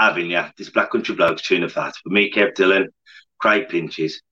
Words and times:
Having 0.00 0.30
you, 0.30 0.42
this 0.56 0.70
Black 0.70 0.90
Country 0.90 1.14
Blokes 1.14 1.42
Tuna 1.42 1.68
Fat, 1.68 1.92
with 2.06 2.12
me, 2.14 2.32
Kev 2.32 2.54
Dillon, 2.54 2.88
Craig 3.38 3.68
Pinches, 3.68 4.22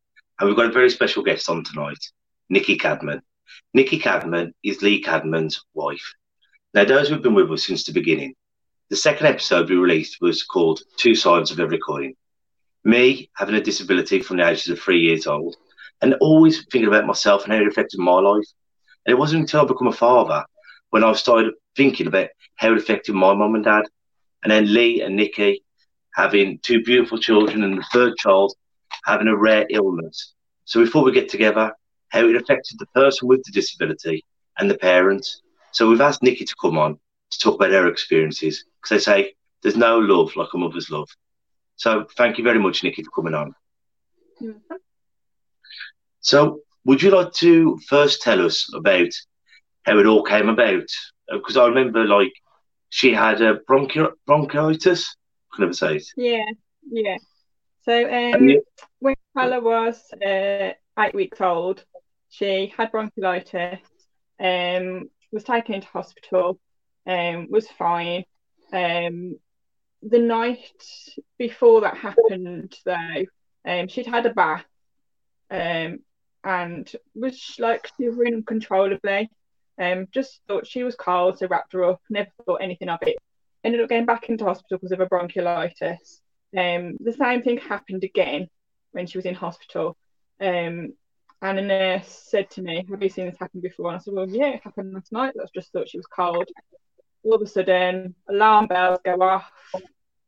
and 0.41 0.49
we've 0.49 0.57
got 0.57 0.65
a 0.65 0.73
very 0.73 0.89
special 0.89 1.23
guest 1.23 1.51
on 1.51 1.63
tonight, 1.63 1.99
Nicki 2.49 2.79
Cadman. 2.79 3.21
Nicki 3.75 3.99
Cadman 3.99 4.55
is 4.65 4.81
Lee 4.81 5.03
Cadman's 5.03 5.63
wife. 5.75 6.15
Now, 6.73 6.85
those 6.85 7.11
who've 7.11 7.21
been 7.21 7.35
with 7.35 7.53
us 7.53 7.67
since 7.67 7.85
the 7.85 7.93
beginning, 7.93 8.35
the 8.89 8.97
second 8.97 9.27
episode 9.27 9.69
we 9.69 9.77
released 9.77 10.23
was 10.23 10.43
called 10.43 10.81
Two 10.97 11.15
Sides 11.15 11.51
of 11.51 11.61
Every 11.61 11.79
Coin. 11.79 12.15
Me 12.85 13.29
having 13.37 13.55
a 13.55 13.61
disability 13.61 14.23
from 14.23 14.39
the 14.39 14.49
ages 14.49 14.71
of 14.71 14.81
three 14.81 15.01
years 15.01 15.27
old, 15.27 15.55
and 16.01 16.15
always 16.23 16.65
thinking 16.73 16.89
about 16.89 17.07
myself 17.07 17.45
and 17.45 17.53
how 17.53 17.61
it 17.61 17.69
affected 17.69 18.01
my 18.01 18.19
life. 18.19 18.47
And 19.05 19.13
it 19.13 19.19
wasn't 19.19 19.43
until 19.43 19.61
I 19.61 19.65
became 19.67 19.89
a 19.89 19.93
father 19.93 20.47
when 20.89 21.05
I 21.05 21.13
started 21.13 21.53
thinking 21.77 22.07
about 22.07 22.29
how 22.55 22.73
it 22.73 22.79
affected 22.79 23.15
my 23.15 23.35
mum 23.35 23.55
and 23.55 23.65
dad. 23.65 23.85
And 24.43 24.51
then 24.51 24.73
Lee 24.73 25.03
and 25.03 25.17
Nicki 25.17 25.63
having 26.15 26.59
two 26.63 26.83
beautiful 26.83 27.19
children 27.19 27.63
and 27.63 27.79
the 27.79 27.87
third 27.93 28.17
child 28.17 28.55
having 29.05 29.29
a 29.29 29.37
rare 29.37 29.67
illness. 29.71 30.35
So 30.65 30.81
we 30.81 30.89
thought 30.89 31.05
we'd 31.05 31.15
get 31.15 31.29
together 31.29 31.73
how 32.11 32.27
it 32.27 32.37
affected 32.37 32.79
the 32.79 32.87
person 32.95 33.29
with 33.29 33.43
the 33.45 33.53
disability 33.53 34.25
and 34.59 34.71
the 34.71 34.79
parents. 34.79 35.43
So 35.73 35.89
we've 35.89 36.01
asked 36.01 36.23
Nicki 36.23 36.45
to 36.45 36.57
come 36.61 36.79
on 36.79 36.99
to 37.31 37.39
talk 37.39 37.55
about 37.55 37.71
her 37.71 37.89
experiences 37.89 38.65
because 38.81 39.05
they 39.05 39.13
say 39.13 39.35
there's 39.63 39.77
no 39.77 39.99
love 39.99 40.35
like 40.37 40.49
a 40.55 40.59
mother's 40.59 40.91
love. 40.91 41.09
So 41.77 42.07
thank 42.17 42.39
you 42.39 42.45
very 42.45 42.59
much, 42.59 42.83
Nicki, 42.83 43.03
for 43.03 43.11
coming 43.11 43.35
on. 43.35 43.55
So 46.21 46.61
would 46.85 47.03
you 47.03 47.11
like 47.11 47.33
to 47.35 47.79
first 47.89 48.23
tell 48.23 48.45
us 48.45 48.69
about 48.75 49.09
how 49.85 49.99
it 49.99 50.07
all 50.07 50.23
came 50.23 50.49
about? 50.49 50.89
Because 51.31 51.57
I 51.57 51.67
remember 51.67 52.05
like 52.05 52.33
she 52.91 53.13
had 53.13 53.41
a 53.41 53.59
bronchi- 53.59 54.13
bronchitis. 54.27 55.17
I 55.53 55.57
can 55.57 55.63
never 55.65 55.73
say 55.75 55.97
it. 55.97 56.07
Yeah, 56.17 56.45
yeah. 56.91 57.17
So 57.85 58.05
um, 58.35 58.49
you- 58.49 58.63
when 59.01 59.15
Calla 59.37 59.61
was 59.61 60.03
uh, 60.25 60.73
eight 60.99 61.15
weeks 61.15 61.41
old, 61.41 61.85
she 62.31 62.73
had 62.77 62.93
bronchiolitis. 62.93 63.79
Um, 64.41 65.11
was 65.33 65.45
taken 65.45 65.75
into 65.75 65.89
hospital. 65.89 66.59
Um, 67.07 67.49
was 67.51 67.69
fine. 67.69 68.25
Um, 68.73 69.39
the 70.03 70.19
night 70.21 70.61
before 71.39 71.81
that 71.83 71.97
happened, 71.97 72.75
though, 72.85 73.25
um, 73.67 73.89
she'd 73.89 74.07
had 74.07 74.27
a 74.27 74.33
bath. 74.35 74.65
Um, 75.51 75.99
and 76.45 76.91
was 77.15 77.57
like 77.59 77.91
shivering 77.99 78.35
uncontrollably. 78.35 79.29
Um, 79.79 80.09
just 80.11 80.41
thought 80.49 80.67
she 80.67 80.83
was 80.83 80.97
cold, 80.97 81.39
so 81.39 81.47
wrapped 81.47 81.73
her 81.73 81.85
up. 81.85 82.01
Never 82.11 82.31
thought 82.45 82.57
anything 82.57 82.89
of 82.89 82.99
it. 83.03 83.17
Ended 83.65 83.81
up 83.81 83.89
going 83.89 84.07
back 84.07 84.29
into 84.29 84.45
hospital 84.45 84.79
because 84.79 84.93
of 84.93 85.01
a 85.01 85.07
bronchiolitis. 85.07 86.21
Um, 86.57 86.97
the 87.01 87.13
same 87.19 87.43
thing 87.43 87.59
happened 87.59 88.05
again 88.05 88.49
when 88.93 89.07
she 89.07 89.19
was 89.19 89.27
in 89.27 89.35
hospital. 89.35 89.97
Um, 90.41 90.95
and 91.41 91.59
a 91.59 91.63
nurse 91.63 92.07
said 92.07 92.51
to 92.51 92.63
me, 92.63 92.85
"Have 92.89 93.03
you 93.03 93.09
seen 93.09 93.27
this 93.27 93.39
happen 93.39 93.61
before?" 93.61 93.89
And 93.89 93.97
I 93.97 93.99
said, 94.01 94.15
"Well, 94.15 94.29
yeah, 94.29 94.55
it 94.55 94.65
happened 94.65 94.95
last 94.95 95.13
night. 95.13 95.35
I 95.41 95.45
just 95.55 95.73
thought 95.73 95.89
she 95.89 95.99
was 95.99 96.07
cold." 96.07 96.49
All 97.23 97.35
of 97.35 97.43
a 97.43 97.47
sudden, 97.47 98.15
alarm 98.29 98.67
bells 98.67 98.99
go 99.05 99.21
off. 99.23 99.51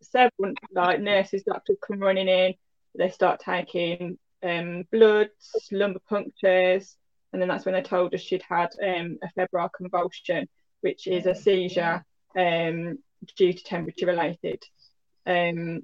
Several 0.02 0.54
like 0.72 1.00
nurses, 1.00 1.42
doctors 1.42 1.78
come 1.84 2.00
running 2.00 2.28
in. 2.28 2.54
They 2.96 3.08
start 3.08 3.40
taking 3.40 4.18
um, 4.42 4.84
bloods, 4.90 5.68
lumbar 5.72 6.02
punctures, 6.08 6.96
and 7.32 7.40
then 7.40 7.48
that's 7.48 7.64
when 7.64 7.74
they 7.74 7.82
told 7.82 8.14
us 8.14 8.20
she'd 8.20 8.42
had 8.48 8.70
um, 8.82 9.18
a 9.22 9.30
febrile 9.30 9.68
convulsion, 9.68 10.48
which 10.80 11.06
is 11.06 11.26
a 11.26 11.34
seizure 11.34 12.04
um, 12.36 12.98
due 13.36 13.52
to 13.52 13.64
temperature 13.64 14.06
related. 14.06 14.62
Um, 15.26 15.82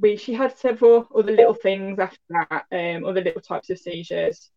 we 0.00 0.16
she 0.16 0.34
had 0.34 0.56
several 0.58 1.08
other 1.16 1.32
little 1.32 1.54
things 1.54 1.98
after 1.98 2.18
that, 2.30 2.64
um, 2.72 3.04
other 3.04 3.22
little 3.22 3.40
types 3.40 3.70
of 3.70 3.78
seizures. 3.78 4.50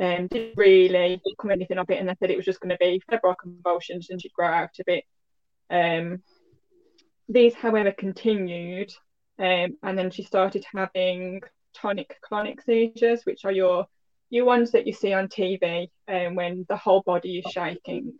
Um, 0.00 0.26
didn't 0.26 0.56
really 0.56 1.20
come 1.40 1.52
anything 1.52 1.78
of 1.78 1.88
it, 1.90 1.98
and 1.98 2.08
they 2.08 2.16
said 2.18 2.30
it 2.30 2.36
was 2.36 2.46
just 2.46 2.60
going 2.60 2.70
to 2.70 2.78
be 2.78 3.00
febrile 3.08 3.36
convulsions 3.40 4.10
and 4.10 4.20
she'd 4.20 4.32
grow 4.32 4.48
out 4.48 4.76
of 4.80 4.86
it. 4.88 5.04
Um, 5.70 6.22
these, 7.28 7.54
however, 7.54 7.92
continued, 7.92 8.92
um, 9.38 9.76
and 9.82 9.96
then 9.96 10.10
she 10.10 10.24
started 10.24 10.64
having 10.74 11.42
tonic 11.74 12.16
clonic 12.28 12.64
seizures, 12.64 13.22
which 13.24 13.44
are 13.44 13.52
your 13.52 13.86
your 14.30 14.44
ones 14.44 14.72
that 14.72 14.86
you 14.86 14.92
see 14.92 15.12
on 15.12 15.28
TV 15.28 15.88
um, 16.08 16.34
when 16.34 16.66
the 16.68 16.76
whole 16.76 17.02
body 17.02 17.38
is 17.38 17.52
shaking. 17.52 18.14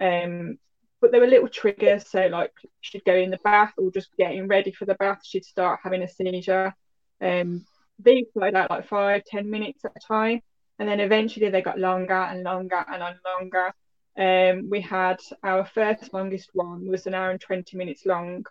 Um, 0.00 0.58
but 1.00 1.12
there 1.12 1.20
were 1.20 1.26
little 1.26 1.48
triggers, 1.48 2.08
so 2.08 2.26
like 2.26 2.52
she'd 2.80 3.04
go 3.04 3.14
in 3.14 3.30
the 3.30 3.38
bath 3.44 3.72
or 3.76 3.90
just 3.90 4.08
getting 4.16 4.48
ready 4.48 4.72
for 4.72 4.86
the 4.86 4.94
bath, 4.94 5.20
she'd 5.24 5.44
start 5.44 5.80
having 5.82 6.02
a 6.02 6.08
seizure. 6.08 6.74
Um, 7.20 7.64
these 7.98 8.26
played 8.36 8.54
out 8.54 8.70
like 8.70 8.88
five, 8.88 9.24
ten 9.24 9.50
minutes 9.50 9.84
at 9.84 9.92
a 9.96 10.00
time, 10.00 10.40
and 10.78 10.88
then 10.88 11.00
eventually 11.00 11.50
they 11.50 11.62
got 11.62 11.78
longer 11.78 12.14
and 12.14 12.42
longer 12.42 12.84
and 12.88 13.16
longer. 13.24 13.72
Um, 14.18 14.70
we 14.70 14.80
had 14.80 15.18
our 15.42 15.66
first 15.66 16.12
longest 16.14 16.50
one 16.54 16.88
was 16.88 17.06
an 17.06 17.14
hour 17.14 17.30
and 17.30 17.40
twenty 17.40 17.76
minutes 17.76 18.06
long. 18.06 18.44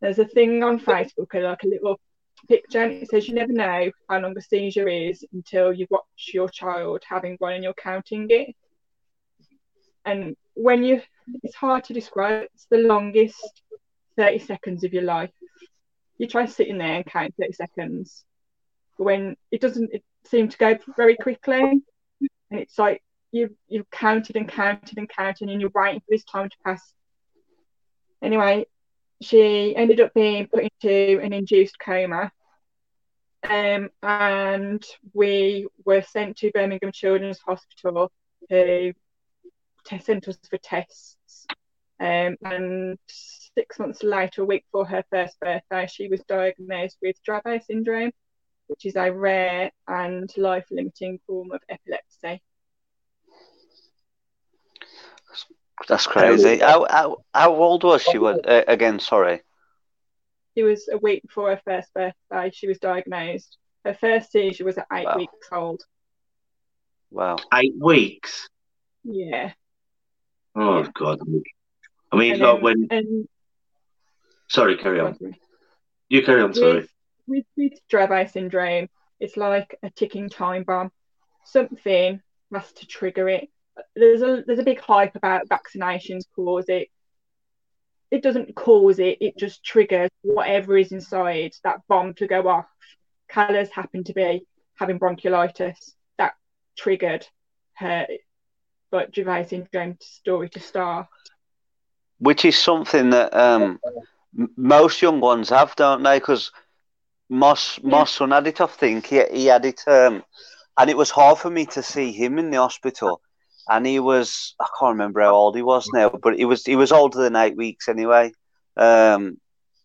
There's 0.00 0.18
a 0.18 0.24
thing 0.24 0.62
on 0.62 0.80
Facebook, 0.80 1.34
like 1.34 1.62
a 1.62 1.68
little 1.68 2.00
picture, 2.48 2.82
and 2.82 2.92
it 2.92 3.10
says 3.10 3.28
you 3.28 3.34
never 3.34 3.52
know 3.52 3.90
how 4.08 4.18
long 4.20 4.36
a 4.36 4.40
seizure 4.40 4.88
is 4.88 5.24
until 5.32 5.72
you 5.72 5.86
watch 5.90 6.30
your 6.32 6.48
child 6.48 7.02
having 7.08 7.36
one 7.38 7.54
and 7.54 7.64
you're 7.64 7.74
counting 7.74 8.26
it. 8.30 8.54
And 10.04 10.36
when 10.54 10.82
you, 10.84 11.02
it's 11.42 11.54
hard 11.54 11.84
to 11.84 11.92
describe. 11.92 12.48
It's 12.54 12.66
the 12.70 12.78
longest 12.78 13.62
30 14.16 14.38
seconds 14.40 14.84
of 14.84 14.92
your 14.92 15.02
life. 15.04 15.30
You 16.18 16.26
try 16.26 16.46
sitting 16.46 16.78
there 16.78 16.96
and 16.96 17.06
count 17.06 17.34
30 17.38 17.52
seconds, 17.52 18.24
when 18.96 19.36
it 19.50 19.60
doesn't 19.60 19.94
it 19.94 20.04
seem 20.24 20.48
to 20.48 20.58
go 20.58 20.76
very 20.96 21.16
quickly, 21.16 21.60
and 21.62 22.60
it's 22.60 22.78
like 22.78 23.02
you 23.32 23.56
you've 23.68 23.90
counted 23.90 24.36
and 24.36 24.46
counted 24.46 24.98
and 24.98 25.08
counted, 25.08 25.48
and 25.48 25.60
you're 25.60 25.70
waiting 25.74 26.00
for 26.00 26.06
this 26.10 26.24
time 26.24 26.50
to 26.50 26.56
pass. 26.64 26.92
Anyway, 28.22 28.66
she 29.22 29.74
ended 29.76 30.00
up 30.00 30.14
being 30.14 30.46
put 30.46 30.64
into 30.64 31.20
an 31.22 31.32
induced 31.32 31.78
coma. 31.78 32.32
Um, 33.48 33.90
and 34.02 34.84
we 35.14 35.66
were 35.84 36.02
sent 36.02 36.36
to 36.38 36.50
Birmingham 36.52 36.92
Children's 36.92 37.38
Hospital 37.38 38.12
who 38.48 38.92
sent 40.00 40.28
us 40.28 40.38
for 40.48 40.58
tests. 40.58 41.46
Um, 41.98 42.36
and 42.42 42.98
six 43.08 43.78
months 43.78 44.02
later, 44.02 44.42
a 44.42 44.46
week 44.46 44.64
before 44.72 44.86
her 44.86 45.04
first 45.10 45.38
birthday, 45.40 45.86
she 45.86 46.08
was 46.08 46.20
diagnosed 46.28 46.98
with 47.02 47.16
Dravet 47.26 47.64
syndrome, 47.64 48.12
which 48.68 48.86
is 48.86 48.96
a 48.96 49.12
rare 49.12 49.70
and 49.86 50.30
life 50.36 50.66
limiting 50.70 51.18
form 51.26 51.52
of 51.52 51.60
epilepsy. 51.68 52.42
That's 55.88 56.06
crazy. 56.06 56.58
How, 56.58 56.86
how, 56.88 57.16
how 57.34 57.54
old 57.54 57.84
was 57.84 58.02
she 58.02 58.18
when, 58.18 58.40
uh, 58.44 58.62
again? 58.68 59.00
Sorry. 59.00 59.42
She 60.56 60.62
was 60.62 60.88
a 60.92 60.98
week 60.98 61.22
before 61.22 61.50
her 61.50 61.60
first 61.64 61.92
birthday, 61.94 62.50
she 62.52 62.68
was 62.68 62.78
diagnosed. 62.78 63.56
Her 63.84 63.94
first 63.94 64.30
seizure 64.32 64.64
was 64.64 64.78
at 64.78 64.86
eight 64.92 65.06
Wow. 65.06 65.16
weeks 65.16 65.48
old. 65.52 65.82
Wow. 67.10 67.36
Eight 67.54 67.74
weeks. 67.80 68.48
Yeah. 69.04 69.52
Oh 70.54 70.80
Yeah. 70.82 70.88
God. 70.94 71.18
I 72.12 72.16
mean, 72.16 72.32
And, 72.34 72.42
like 72.42 72.62
when. 72.62 72.88
and 72.90 73.28
Sorry, 74.48 74.76
carry 74.76 75.00
on. 75.00 75.16
You 76.08 76.22
carry 76.24 76.42
on. 76.42 76.52
Sorry. 76.54 76.80
with, 76.80 76.88
with, 77.26 77.44
with 77.56 77.72
Dravet 77.90 78.32
syndrome, 78.32 78.88
it's 79.20 79.36
like 79.36 79.78
a 79.82 79.90
ticking 79.90 80.28
time 80.28 80.64
bomb. 80.64 80.90
Something 81.44 82.20
has 82.52 82.72
to 82.72 82.86
trigger 82.86 83.28
it. 83.28 83.48
There's 83.94 84.22
a 84.22 84.42
there's 84.46 84.58
a 84.58 84.64
big 84.64 84.80
hype 84.80 85.16
about 85.16 85.48
vaccinations 85.48 86.24
cause 86.34 86.66
it. 86.68 86.88
It 88.10 88.22
doesn't 88.22 88.54
cause 88.54 88.98
it. 88.98 89.18
It 89.20 89.38
just 89.38 89.62
triggers 89.64 90.10
whatever 90.22 90.76
is 90.76 90.92
inside 90.92 91.52
that 91.64 91.80
bomb 91.88 92.14
to 92.14 92.26
go 92.26 92.48
off. 92.48 92.66
Calla's 93.28 93.70
happened 93.70 94.06
to 94.06 94.12
be 94.12 94.46
having 94.76 94.98
bronchiolitis. 94.98 95.92
That 96.18 96.34
triggered 96.76 97.26
her, 97.74 98.06
but 98.90 99.12
Dravet 99.12 99.48
syndrome 99.48 99.96
story 100.00 100.48
to 100.50 100.60
start. 100.60 101.06
Which 102.18 102.44
is 102.44 102.58
something 102.58 103.10
that 103.10 103.32
um, 103.34 103.80
most 104.56 105.00
young 105.00 105.20
ones 105.20 105.50
have, 105.50 105.74
don't 105.76 106.02
they? 106.02 106.18
Because 106.18 106.50
Moss, 107.30 107.78
Yeah. 107.78 107.90
my 107.90 108.04
son 108.04 108.32
had 108.32 108.48
it, 108.48 108.60
I 108.60 108.66
think. 108.66 109.06
He, 109.06 109.22
he 109.30 109.46
had 109.46 109.64
it, 109.64 109.82
um, 109.86 110.24
and 110.76 110.90
it 110.90 110.96
was 110.96 111.10
hard 111.10 111.38
for 111.38 111.48
me 111.48 111.64
to 111.66 111.82
see 111.82 112.10
him 112.12 112.38
in 112.38 112.50
the 112.50 112.58
hospital. 112.58 113.20
And 113.68 113.86
he 113.86 114.00
was, 114.00 114.54
I 114.60 114.66
can't 114.78 114.92
remember 114.92 115.20
how 115.20 115.34
old 115.34 115.56
he 115.56 115.62
was 115.62 115.88
now, 115.94 116.08
but 116.10 116.36
he 116.36 116.44
was 116.44 116.64
he 116.64 116.76
was 116.76 116.92
older 116.92 117.18
than 117.22 117.36
eight 117.36 117.56
weeks 117.56 117.88
anyway. 117.88 118.32
Um, 118.76 119.38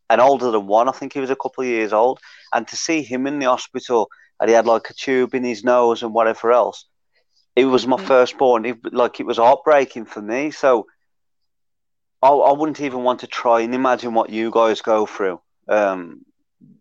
and 0.09 0.21
older 0.21 0.51
than 0.51 0.67
one. 0.67 0.87
I 0.87 0.91
think 0.91 1.13
he 1.13 1.19
was 1.19 1.31
a 1.31 1.35
couple 1.35 1.63
of 1.63 1.69
years 1.69 1.91
old. 1.93 2.19
And 2.53 2.67
to 2.67 2.75
see 2.75 3.01
him 3.01 3.25
in 3.27 3.39
the 3.39 3.47
hospital 3.47 4.09
and 4.39 4.49
he 4.49 4.55
had 4.55 4.65
like 4.67 4.89
a 4.89 4.93
tube 4.93 5.33
in 5.33 5.43
his 5.43 5.63
nose 5.63 6.03
and 6.03 6.13
whatever 6.13 6.51
else, 6.51 6.85
it 7.55 7.65
was 7.65 7.87
my 7.87 7.97
Mm. 7.97 8.05
firstborn. 8.07 8.65
It, 8.65 8.93
like 8.93 9.19
it 9.19 9.25
was 9.25 9.37
heartbreaking 9.37 10.05
for 10.05 10.21
me. 10.21 10.51
So 10.51 10.85
I, 12.21 12.29
I 12.29 12.51
wouldn't 12.53 12.81
even 12.81 13.03
want 13.03 13.19
to 13.21 13.27
try 13.27 13.61
and 13.61 13.73
imagine 13.73 14.13
what 14.13 14.29
you 14.29 14.51
guys 14.51 14.81
go 14.81 15.05
through. 15.05 15.39
Um, 15.67 16.21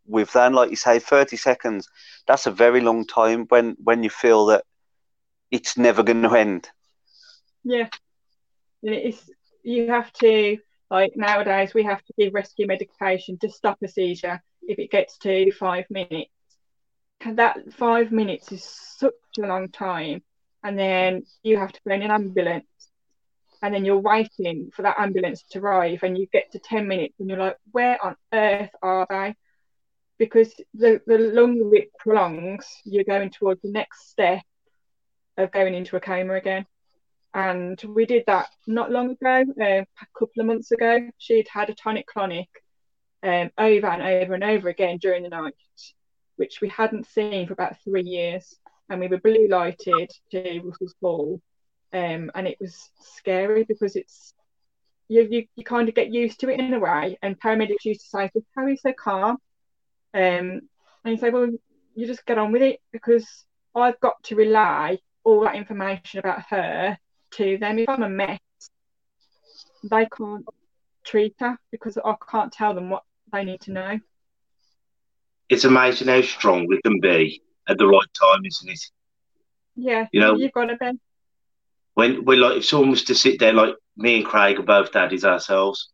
with 0.06 0.32
then, 0.32 0.52
like 0.52 0.70
you 0.70 0.76
say, 0.76 0.98
thirty 0.98 1.36
seconds. 1.36 1.88
That's 2.26 2.46
a 2.46 2.50
very 2.50 2.80
long 2.80 3.06
time 3.06 3.46
when 3.48 3.76
when 3.82 4.02
you 4.02 4.10
feel 4.10 4.46
that 4.46 4.64
it's 5.50 5.76
never 5.76 6.02
going 6.02 6.22
to 6.22 6.34
end. 6.34 6.68
Yeah. 7.64 7.88
It's 8.82 9.30
you 9.62 9.90
have 9.90 10.12
to 10.14 10.58
like 10.90 11.12
nowadays 11.16 11.72
we 11.74 11.84
have 11.84 12.04
to 12.04 12.12
give 12.18 12.34
rescue 12.34 12.66
medication 12.66 13.38
to 13.38 13.48
stop 13.48 13.78
a 13.82 13.88
seizure 13.88 14.42
if 14.62 14.78
it 14.78 14.90
gets 14.90 15.16
to 15.18 15.50
five 15.52 15.86
minutes. 15.90 16.30
And 17.22 17.38
that 17.38 17.72
five 17.72 18.12
minutes 18.12 18.52
is 18.52 18.62
such 18.62 19.14
a 19.38 19.46
long 19.46 19.70
time. 19.70 20.22
And 20.62 20.78
then 20.78 21.22
you 21.42 21.56
have 21.56 21.72
to 21.72 21.80
phone 21.88 22.02
an 22.02 22.10
ambulance. 22.10 22.66
And 23.62 23.74
then 23.74 23.86
you're 23.86 23.98
waiting 23.98 24.70
for 24.74 24.82
that 24.82 24.98
ambulance 24.98 25.42
to 25.50 25.58
arrive 25.58 26.02
and 26.02 26.18
you 26.18 26.26
get 26.30 26.52
to 26.52 26.58
10 26.58 26.86
minutes 26.86 27.14
and 27.18 27.30
you're 27.30 27.38
like, 27.38 27.56
where 27.72 28.02
on 28.04 28.16
earth 28.32 28.70
are 28.82 29.06
they? 29.08 29.34
Because 30.18 30.54
the, 30.74 31.00
the 31.06 31.16
longer 31.16 31.74
it 31.74 31.88
prolongs, 31.98 32.66
you're 32.84 33.04
going 33.04 33.30
towards 33.30 33.62
the 33.62 33.70
next 33.70 34.10
step 34.10 34.42
of 35.38 35.50
going 35.50 35.74
into 35.74 35.96
a 35.96 36.00
coma 36.00 36.34
again 36.34 36.66
and 37.34 37.82
we 37.82 38.06
did 38.06 38.22
that 38.28 38.48
not 38.66 38.92
long 38.92 39.10
ago, 39.10 39.44
uh, 39.60 39.64
a 39.64 39.86
couple 40.16 40.40
of 40.40 40.46
months 40.46 40.70
ago. 40.70 41.10
She'd 41.18 41.48
had 41.48 41.68
a 41.68 41.74
tonic 41.74 42.06
clonic 42.06 42.46
um, 43.24 43.50
over 43.58 43.88
and 43.88 44.02
over 44.02 44.34
and 44.34 44.44
over 44.44 44.68
again 44.68 44.98
during 44.98 45.24
the 45.24 45.30
night, 45.30 45.54
which 46.36 46.60
we 46.60 46.68
hadn't 46.68 47.08
seen 47.08 47.46
for 47.46 47.52
about 47.52 47.82
three 47.82 48.04
years. 48.04 48.54
And 48.88 49.00
we 49.00 49.08
were 49.08 49.18
blue 49.18 49.48
lighted 49.48 50.10
to 50.30 50.60
Russell's 50.60 50.94
Hall, 51.02 51.40
um, 51.92 52.30
and 52.34 52.46
it 52.46 52.58
was 52.60 52.90
scary 53.00 53.64
because 53.64 53.96
it's 53.96 54.34
you, 55.08 55.26
you 55.28 55.46
you 55.56 55.64
kind 55.64 55.88
of 55.88 55.94
get 55.94 56.12
used 56.12 56.40
to 56.40 56.50
it 56.50 56.60
in 56.60 56.74
a 56.74 56.78
way. 56.78 57.18
And 57.22 57.40
paramedics 57.40 57.84
used 57.84 58.02
to 58.02 58.08
say, 58.08 58.30
"So 58.32 58.42
how 58.54 58.64
are 58.64 58.70
you 58.70 58.76
so 58.76 58.92
calm?" 58.92 59.38
Um, 60.12 60.60
and 61.02 61.06
you 61.06 61.16
say, 61.16 61.30
"Well, 61.30 61.50
you 61.94 62.06
just 62.06 62.26
get 62.26 62.38
on 62.38 62.52
with 62.52 62.62
it 62.62 62.80
because 62.92 63.26
I've 63.74 63.98
got 64.00 64.22
to 64.24 64.36
relay 64.36 65.00
all 65.24 65.40
that 65.40 65.56
information 65.56 66.20
about 66.20 66.42
her 66.50 66.98
to 67.36 67.58
them. 67.58 67.78
If 67.78 67.88
I'm 67.88 68.02
a 68.02 68.08
mess, 68.08 68.40
they 69.82 70.06
can't 70.06 70.46
treat 71.04 71.34
her 71.40 71.58
because 71.70 71.98
I 71.98 72.14
can't 72.30 72.52
tell 72.52 72.74
them 72.74 72.90
what 72.90 73.02
they 73.32 73.44
need 73.44 73.60
to 73.62 73.72
know. 73.72 74.00
It's 75.48 75.64
amazing 75.64 76.08
how 76.08 76.22
strong 76.22 76.66
we 76.66 76.80
can 76.82 77.00
be 77.00 77.42
at 77.68 77.78
the 77.78 77.86
right 77.86 78.08
time, 78.18 78.44
isn't 78.44 78.70
it? 78.70 78.80
Yeah, 79.76 80.06
You 80.12 80.20
know- 80.20 80.36
you've 80.36 80.52
got 80.52 80.66
to 80.66 80.76
be. 80.76 80.98
When 81.94 82.24
when 82.24 82.40
like 82.40 82.56
if 82.58 82.64
someone 82.64 82.90
was 82.90 83.04
to 83.04 83.14
sit 83.14 83.38
there 83.38 83.52
like 83.52 83.76
me 83.96 84.16
and 84.16 84.26
Craig 84.26 84.58
are 84.58 84.64
both 84.64 84.90
daddies 84.90 85.24
ourselves, 85.24 85.92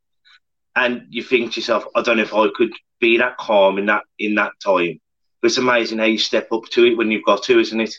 and 0.75 1.07
you 1.11 1.23
think 1.23 1.53
to 1.53 1.61
yourself, 1.61 1.85
I 1.95 2.01
don't 2.01 2.17
know 2.17 2.23
if 2.23 2.33
I 2.33 2.49
could 2.55 2.73
be 3.01 3.19
that 3.19 3.37
calm 3.37 3.77
in 3.77 3.87
that 3.87 4.05
in 4.19 4.35
that 4.37 4.53
time. 4.65 4.99
But 5.43 5.49
it's 5.49 5.59
amazing 5.59 5.99
how 5.99 6.05
you 6.05 6.17
step 6.19 6.53
up 6.53 6.65
to 6.71 6.85
it 6.85 6.97
when 6.97 7.11
you've 7.11 7.25
got 7.25 7.43
to, 7.45 7.59
isn't 7.59 7.81
it? 7.81 7.95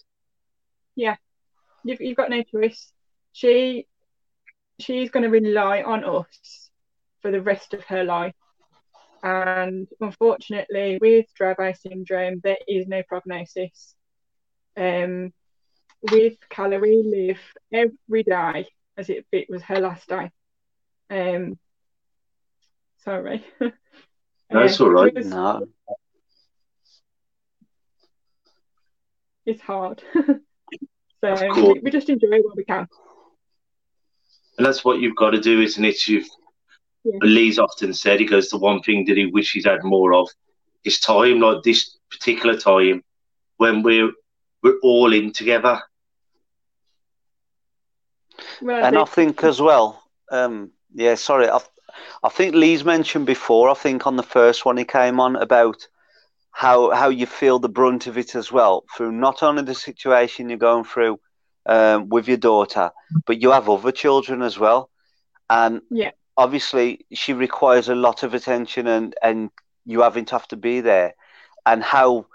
You've, 1.83 2.01
you've 2.01 2.17
got 2.17 2.29
no 2.29 2.43
choice. 2.43 2.91
She 3.33 3.87
she's 4.79 5.09
going 5.11 5.23
to 5.23 5.29
rely 5.29 5.83
on 5.83 6.03
us 6.03 6.69
for 7.21 7.31
the 7.31 7.41
rest 7.41 7.73
of 7.73 7.83
her 7.85 8.03
life. 8.03 8.33
And 9.23 9.87
unfortunately, 9.99 10.97
with 10.99 11.27
Dravet 11.39 11.77
syndrome, 11.79 12.41
there 12.43 12.57
is 12.67 12.87
no 12.87 13.03
prognosis. 13.07 13.95
Um, 14.75 15.31
with 16.11 16.37
Calla 16.49 16.79
we 16.79 17.03
live 17.05 17.39
every 17.71 18.23
day 18.23 18.67
as 18.97 19.09
if 19.09 19.23
it 19.31 19.47
was 19.49 19.61
her 19.63 19.79
last 19.79 20.07
day. 20.09 20.31
Um, 21.11 21.59
sorry. 23.03 23.45
That's 24.49 24.79
Um, 24.81 24.87
all 24.87 24.93
right. 24.93 25.07
it 25.15 25.15
was- 25.15 25.27
No, 25.27 25.67
It's 29.45 29.61
hard. 29.61 30.01
so 30.15 31.35
we, 31.55 31.79
we 31.83 31.91
just 31.91 32.09
enjoy 32.09 32.27
it 32.31 32.45
while 32.45 32.55
we 32.55 32.63
can. 32.63 32.87
And 34.61 34.67
that's 34.67 34.85
what 34.85 34.99
you've 34.99 35.15
got 35.15 35.31
to 35.31 35.41
do, 35.41 35.59
isn't 35.59 35.83
it? 35.83 36.07
You've 36.07 36.29
Yeah. 37.03 37.17
Lee's 37.23 37.57
often 37.57 37.95
said 37.95 38.19
he 38.19 38.27
goes 38.27 38.49
the 38.49 38.59
one 38.59 38.83
thing 38.83 39.05
that 39.05 39.17
he 39.17 39.25
wishes 39.25 39.63
he'd 39.63 39.69
had 39.71 39.83
more 39.83 40.13
of 40.13 40.29
is 40.83 40.99
time, 40.99 41.39
like 41.39 41.63
this 41.63 41.97
particular 42.11 42.55
time 42.55 43.03
when 43.57 43.81
we're 43.81 44.11
we're 44.61 44.77
all 44.83 45.13
in 45.13 45.33
together. 45.33 45.81
Well, 48.61 48.85
and 48.85 48.99
I 48.99 49.05
think 49.05 49.43
as 49.43 49.59
well. 49.59 50.03
Um, 50.31 50.69
yeah, 50.93 51.15
sorry. 51.15 51.49
I, 51.49 51.59
I 52.21 52.29
think 52.29 52.53
Lee's 52.53 52.85
mentioned 52.85 53.25
before. 53.25 53.67
I 53.67 53.73
think 53.73 54.05
on 54.05 54.15
the 54.15 54.29
first 54.37 54.63
one 54.63 54.77
he 54.77 54.85
came 54.85 55.19
on 55.19 55.37
about 55.37 55.87
how 56.51 56.91
how 56.91 57.09
you 57.09 57.25
feel 57.25 57.57
the 57.57 57.75
brunt 57.79 58.05
of 58.05 58.15
it 58.15 58.35
as 58.35 58.51
well 58.51 58.83
through 58.95 59.11
not 59.11 59.41
only 59.41 59.63
the 59.63 59.73
situation 59.73 60.49
you're 60.49 60.69
going 60.69 60.83
through 60.83 61.19
um, 61.65 62.09
with 62.09 62.27
your 62.27 62.37
daughter, 62.37 62.91
but 63.25 63.41
you 63.41 63.51
have 63.51 63.69
other 63.69 63.91
children 63.91 64.41
as 64.41 64.57
well, 64.59 64.89
and 65.49 65.81
Yeah. 65.89 66.11
obviously 66.37 67.05
she 67.13 67.33
requires 67.33 67.89
a 67.89 67.95
lot 67.95 68.23
of 68.23 68.33
attention, 68.33 68.87
and 68.87 69.15
and 69.21 69.49
you 69.85 70.01
having 70.01 70.25
to 70.25 70.35
have 70.35 70.47
to 70.49 70.57
be 70.57 70.81
there, 70.81 71.13
and 71.65 71.83
how. 71.83 72.25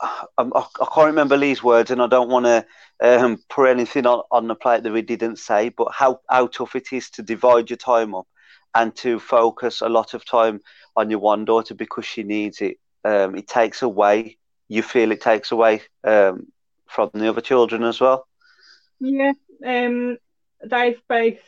I, 0.00 0.18
I 0.38 0.86
can't 0.94 1.06
remember 1.06 1.36
Lee's 1.36 1.62
words, 1.62 1.90
and 1.90 2.02
I 2.02 2.06
don't 2.06 2.28
want 2.30 2.46
to 2.46 2.64
um, 3.02 3.38
put 3.48 3.68
anything 3.68 4.06
on, 4.06 4.22
on 4.30 4.46
the 4.48 4.54
plate 4.54 4.82
that 4.82 4.92
we 4.92 5.02
didn't 5.02 5.38
say, 5.38 5.70
but 5.70 5.88
how, 5.92 6.20
how 6.28 6.46
tough 6.46 6.74
it 6.76 6.92
is 6.92 7.10
to 7.10 7.22
divide 7.22 7.70
your 7.70 7.76
time 7.76 8.14
up 8.14 8.26
and 8.74 8.94
to 8.96 9.18
focus 9.18 9.80
a 9.80 9.88
lot 9.88 10.14
of 10.14 10.24
time 10.24 10.60
on 10.96 11.10
your 11.10 11.20
one 11.20 11.44
daughter 11.44 11.74
because 11.74 12.04
she 12.04 12.22
needs 12.22 12.60
it. 12.60 12.76
Um, 13.04 13.36
it 13.36 13.46
takes 13.48 13.82
away, 13.82 14.36
you 14.68 14.82
feel 14.82 15.12
it 15.12 15.20
takes 15.20 15.52
away 15.52 15.82
um, 16.04 16.46
from 16.86 17.10
the 17.12 17.28
other 17.28 17.40
children 17.40 17.82
as 17.82 18.00
well. 18.00 18.26
Yeah, 19.00 19.32
um, 19.64 20.16
they've 20.64 21.00
both 21.08 21.38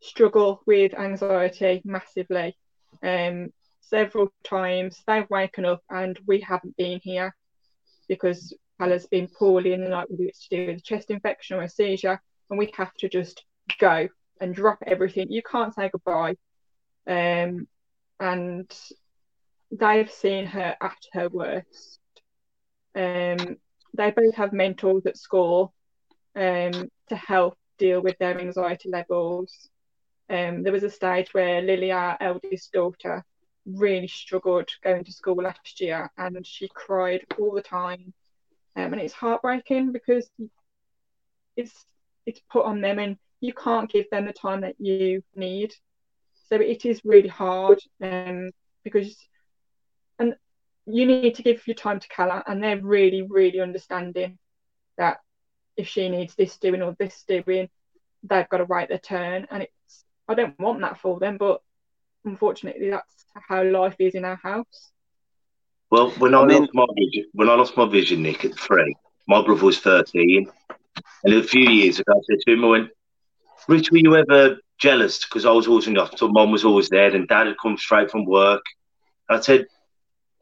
struggle 0.00 0.62
with 0.66 0.94
anxiety 0.94 1.82
massively. 1.84 2.56
Um, 3.02 3.52
several 3.80 4.32
times 4.44 5.02
they've 5.06 5.28
woken 5.30 5.64
up 5.64 5.82
and 5.90 6.18
we 6.26 6.40
haven't 6.40 6.76
been 6.76 7.00
here 7.02 7.34
because 8.08 8.54
Bella's 8.78 9.06
been 9.06 9.28
poorly 9.28 9.72
in 9.72 9.82
the 9.82 9.88
night, 9.88 10.10
whether 10.10 10.24
it's 10.24 10.46
to 10.48 10.56
do 10.56 10.66
with 10.66 10.78
a 10.78 10.82
chest 10.82 11.10
infection 11.10 11.56
or 11.56 11.62
a 11.62 11.68
seizure, 11.68 12.20
and 12.48 12.58
we 12.58 12.72
have 12.76 12.94
to 12.94 13.08
just 13.08 13.44
go 13.78 14.08
and 14.40 14.54
drop 14.54 14.78
everything. 14.86 15.30
You 15.30 15.42
can't 15.42 15.74
say 15.74 15.90
goodbye. 15.90 16.36
Um, 17.06 17.66
and 18.20 18.72
they've 19.70 20.10
seen 20.10 20.46
her 20.46 20.76
at 20.80 20.96
her 21.12 21.28
worst. 21.28 22.00
Um, 22.94 23.56
they 23.98 24.12
both 24.12 24.34
have 24.36 24.52
mentors 24.52 25.04
at 25.04 25.18
school 25.18 25.74
um, 26.34 26.88
to 27.08 27.16
help 27.16 27.58
deal 27.78 28.00
with 28.00 28.16
their 28.18 28.40
anxiety 28.40 28.88
levels. 28.88 29.68
Um, 30.30 30.62
there 30.62 30.72
was 30.72 30.84
a 30.84 30.90
stage 30.90 31.34
where 31.34 31.60
Lily, 31.60 31.90
our 31.90 32.16
eldest 32.20 32.72
daughter, 32.72 33.24
really 33.66 34.08
struggled 34.08 34.68
going 34.82 35.04
to 35.04 35.12
school 35.12 35.42
last 35.42 35.80
year 35.80 36.10
and 36.16 36.46
she 36.46 36.68
cried 36.74 37.26
all 37.38 37.52
the 37.52 37.62
time. 37.62 38.14
Um, 38.76 38.92
and 38.92 39.02
it's 39.02 39.12
heartbreaking 39.12 39.92
because 39.92 40.30
it's 41.56 41.84
it's 42.24 42.40
put 42.50 42.64
on 42.64 42.80
them 42.80 42.98
and 42.98 43.16
you 43.40 43.52
can't 43.52 43.90
give 43.90 44.08
them 44.10 44.26
the 44.26 44.32
time 44.32 44.60
that 44.60 44.76
you 44.78 45.22
need. 45.34 45.74
So 46.48 46.56
it 46.56 46.84
is 46.84 47.04
really 47.04 47.28
hard 47.28 47.80
um, 48.02 48.50
because 48.84 49.16
you 50.88 51.06
need 51.06 51.34
to 51.36 51.42
give 51.42 51.66
your 51.66 51.74
time 51.74 52.00
to 52.00 52.08
Calla 52.08 52.42
and 52.46 52.62
they're 52.62 52.80
really, 52.80 53.22
really 53.22 53.60
understanding 53.60 54.38
that 54.96 55.18
if 55.76 55.86
she 55.86 56.08
needs 56.08 56.34
this 56.34 56.56
doing 56.56 56.82
or 56.82 56.96
this 56.98 57.24
doing, 57.26 57.68
they've 58.22 58.48
got 58.48 58.58
to 58.58 58.64
wait 58.64 58.88
their 58.88 58.98
turn. 58.98 59.46
And 59.50 59.62
it's 59.62 60.04
I 60.28 60.34
don't 60.34 60.58
want 60.58 60.80
that 60.80 61.00
for 61.00 61.18
them, 61.18 61.36
but 61.38 61.62
unfortunately 62.24 62.90
that's 62.90 63.24
how 63.34 63.62
life 63.64 63.96
is 63.98 64.14
in 64.14 64.24
our 64.24 64.36
house. 64.42 64.90
Well, 65.90 66.10
when 66.12 66.34
I, 66.34 66.40
I 66.40 66.46
mean- 66.46 66.60
lost 66.60 66.74
my 66.74 66.86
vision, 66.96 67.30
when 67.32 67.48
I 67.48 67.54
lost 67.54 67.76
my 67.76 67.88
vision, 67.88 68.22
Nick, 68.22 68.44
at 68.44 68.58
three, 68.58 68.94
my 69.26 69.42
brother 69.42 69.64
was 69.64 69.78
thirteen, 69.78 70.50
and 71.24 71.34
a 71.34 71.42
few 71.42 71.68
years 71.70 71.98
ago, 71.98 72.12
I 72.14 72.20
said 72.28 72.40
to 72.40 72.52
him, 72.52 72.64
"I 72.64 72.68
went, 72.68 72.90
Rich, 73.68 73.90
were 73.90 73.98
you 73.98 74.16
ever 74.16 74.58
jealous 74.78 75.24
because 75.24 75.44
I 75.44 75.50
was 75.50 75.66
always 75.66 75.86
in 75.86 75.94
the 75.94 76.00
hospital. 76.00 76.28
Mum 76.30 76.52
was 76.52 76.64
always 76.64 76.88
there, 76.88 77.14
and 77.14 77.28
Dad 77.28 77.48
had 77.48 77.56
come 77.60 77.76
straight 77.76 78.10
from 78.10 78.24
work. 78.24 78.62
I 79.28 79.40
said, 79.40 79.66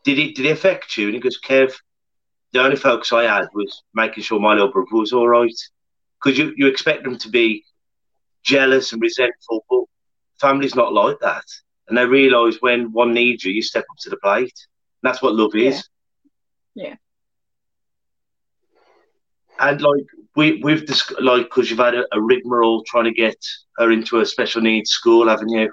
"Did 0.07 0.19
it? 0.21 0.37
Did 0.37 0.47
it 0.47 0.53
affect 0.53 0.97
you?" 0.97 1.07
And 1.07 1.15
he 1.15 1.21
goes, 1.21 1.41
"Kev, 1.41 1.75
the 2.53 2.63
only 2.63 2.77
focus 2.77 3.13
I 3.13 3.25
had 3.25 3.49
was 3.53 3.83
making 3.93 4.23
sure 4.23 4.41
my 4.41 4.55
little 4.55 4.73
brother 4.73 4.89
was 4.93 5.13
all 5.13 5.29
right. 5.29 5.59
Because 6.23 6.39
you 6.39 6.55
you 6.57 6.69
expect 6.69 7.05
them 7.05 7.19
to 7.19 7.29
be 7.29 7.65
jealous 8.45 8.93
and 8.93 9.03
resentful, 9.03 9.65
but 9.69 9.85
family's 10.41 10.77
not 10.77 10.95
like 10.95 11.19
that, 11.21 11.45
and 11.89 11.99
they 11.99 12.07
realise 12.07 12.57
when 12.61 12.93
one 12.93 13.13
needs 13.13 13.45
you, 13.45 13.53
you 13.53 13.63
step 13.63 13.85
up 13.91 13.97
to 14.01 14.11
the 14.11 14.17
plate. 14.19 14.59
And 15.03 15.11
that's 15.11 15.23
what 15.23 15.35
love 15.35 15.55
is. 15.57 15.89
Yeah. 16.75 16.95
And 19.59 19.81
like 19.81 20.07
we 20.37 20.61
we've 20.63 20.87
dis- 20.87 21.21
like 21.21 21.47
because 21.47 21.71
you've 21.71 21.79
had 21.81 21.95
a, 21.95 22.05
a 22.13 22.21
rigmarole 22.21 22.85
trying 22.85 23.05
to 23.05 23.13
get 23.13 23.37
her 23.79 23.91
into 23.91 24.21
a 24.21 24.27
special 24.27 24.63
needs 24.63 24.91
school, 24.91 25.29
haven't 25.29 25.49
you? 25.49 25.73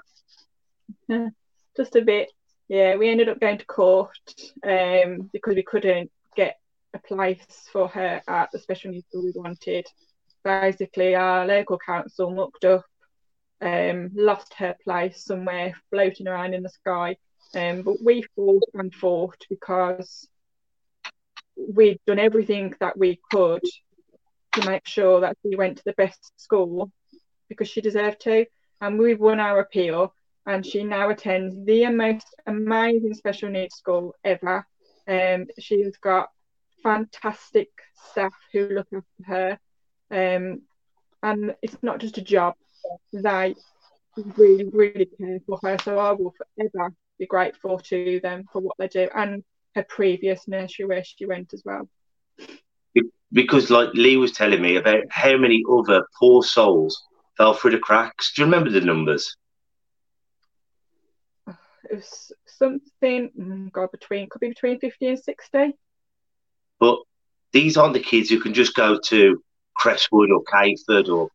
Yeah, 1.08 1.28
just 1.76 1.94
a 1.94 2.02
bit. 2.02 2.30
Yeah, 2.74 2.96
we 2.96 3.08
ended 3.08 3.28
up 3.28 3.38
going 3.38 3.58
to 3.58 3.66
court 3.66 4.18
um, 4.66 5.30
because 5.32 5.54
we 5.54 5.62
couldn't 5.62 6.10
get 6.34 6.58
a 6.92 6.98
place 6.98 7.68
for 7.70 7.86
her 7.86 8.20
at 8.26 8.50
the 8.50 8.58
special 8.58 8.90
needs 8.90 9.06
school 9.06 9.22
we 9.22 9.30
wanted. 9.30 9.86
Basically, 10.42 11.14
our 11.14 11.46
local 11.46 11.78
council 11.78 12.32
mucked 12.32 12.64
up, 12.64 12.84
um, 13.60 14.10
lost 14.16 14.54
her 14.54 14.74
place 14.82 15.24
somewhere 15.24 15.74
floating 15.88 16.26
around 16.26 16.52
in 16.52 16.64
the 16.64 16.68
sky. 16.68 17.16
Um, 17.54 17.82
but 17.82 18.02
we 18.02 18.24
fought 18.34 18.68
and 18.74 18.92
fought 18.92 19.40
because 19.48 20.28
we'd 21.56 22.00
done 22.08 22.18
everything 22.18 22.74
that 22.80 22.98
we 22.98 23.20
could 23.30 23.62
to 24.54 24.68
make 24.68 24.88
sure 24.88 25.20
that 25.20 25.36
she 25.46 25.54
went 25.54 25.76
to 25.76 25.84
the 25.84 25.92
best 25.92 26.32
school 26.40 26.90
because 27.48 27.68
she 27.68 27.80
deserved 27.80 28.22
to. 28.22 28.46
And 28.80 28.98
we've 28.98 29.20
won 29.20 29.38
our 29.38 29.60
appeal, 29.60 30.12
and 30.46 30.64
she 30.64 30.84
now 30.84 31.08
attends 31.10 31.56
the 31.64 31.88
most 31.88 32.26
amazing 32.46 33.14
special 33.14 33.48
needs 33.48 33.74
school 33.74 34.14
ever. 34.24 34.66
Um, 35.08 35.46
she's 35.58 35.96
got 35.98 36.30
fantastic 36.82 37.68
staff 38.10 38.34
who 38.52 38.68
look 38.68 38.88
after 38.92 39.24
her, 39.26 39.58
um, 40.10 40.62
and 41.22 41.54
it's 41.62 41.76
not 41.82 41.98
just 41.98 42.18
a 42.18 42.22
job; 42.22 42.54
they 43.12 43.54
really, 44.36 44.64
really 44.64 45.08
care 45.18 45.40
for 45.46 45.58
her. 45.62 45.76
So 45.82 45.98
I 45.98 46.12
will 46.12 46.34
forever 46.56 46.92
be 47.18 47.26
grateful 47.26 47.78
to 47.78 48.20
them 48.20 48.44
for 48.52 48.60
what 48.60 48.76
they 48.78 48.88
do, 48.88 49.08
and 49.14 49.42
her 49.74 49.84
previous 49.88 50.46
nursery 50.46 50.86
where 50.86 51.04
she 51.04 51.26
went 51.26 51.52
as 51.54 51.62
well. 51.64 51.88
Because 53.32 53.70
like 53.70 53.88
Lee 53.94 54.16
was 54.16 54.32
telling 54.32 54.62
me 54.62 54.76
about 54.76 55.02
how 55.10 55.36
many 55.36 55.62
other 55.70 56.06
poor 56.18 56.42
souls 56.42 57.02
fell 57.36 57.54
through 57.54 57.72
the 57.72 57.78
cracks. 57.78 58.32
Do 58.32 58.42
you 58.42 58.46
remember 58.46 58.70
the 58.70 58.80
numbers? 58.80 59.36
It 61.90 61.96
was 61.96 62.32
something, 62.46 63.30
oh 63.40 63.70
God, 63.72 63.90
between 63.92 64.28
could 64.28 64.40
be 64.40 64.48
between 64.48 64.80
fifty 64.80 65.06
and 65.08 65.18
sixty. 65.18 65.74
But 66.80 66.98
these 67.52 67.76
aren't 67.76 67.94
the 67.94 68.00
kids 68.00 68.28
who 68.30 68.40
can 68.40 68.54
just 68.54 68.74
go 68.74 68.98
to 69.06 69.42
Crestwood 69.76 70.30
or 70.30 70.42
Cayford 70.44 71.08
or 71.08 71.28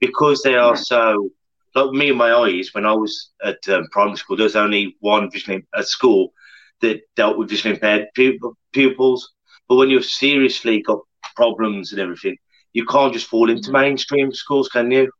because 0.00 0.42
they 0.42 0.54
are 0.56 0.74
Yeah. 0.74 0.82
so 0.82 1.30
like 1.74 1.90
me 1.92 2.10
and 2.10 2.18
my 2.18 2.32
eyes 2.32 2.70
when 2.72 2.84
I 2.86 2.92
was 2.92 3.30
at 3.44 3.58
um, 3.68 3.86
primary 3.90 4.16
school. 4.16 4.36
There 4.36 4.44
was 4.44 4.56
only 4.56 4.96
one 5.00 5.30
vision 5.30 5.66
at 5.74 5.88
school 5.88 6.32
that 6.80 7.02
dealt 7.16 7.38
with 7.38 7.50
vision 7.50 7.72
impaired 7.72 8.08
pupil, 8.14 8.56
pupils. 8.72 9.32
But 9.68 9.76
when 9.76 9.90
you've 9.90 10.04
seriously 10.04 10.82
got 10.82 11.00
problems 11.36 11.92
and 11.92 12.00
everything, 12.00 12.36
you 12.72 12.84
can't 12.86 13.12
just 13.12 13.28
fall 13.28 13.50
into 13.50 13.72
mainstream 13.72 14.32
schools, 14.32 14.68
can 14.68 14.90
you? 14.90 15.10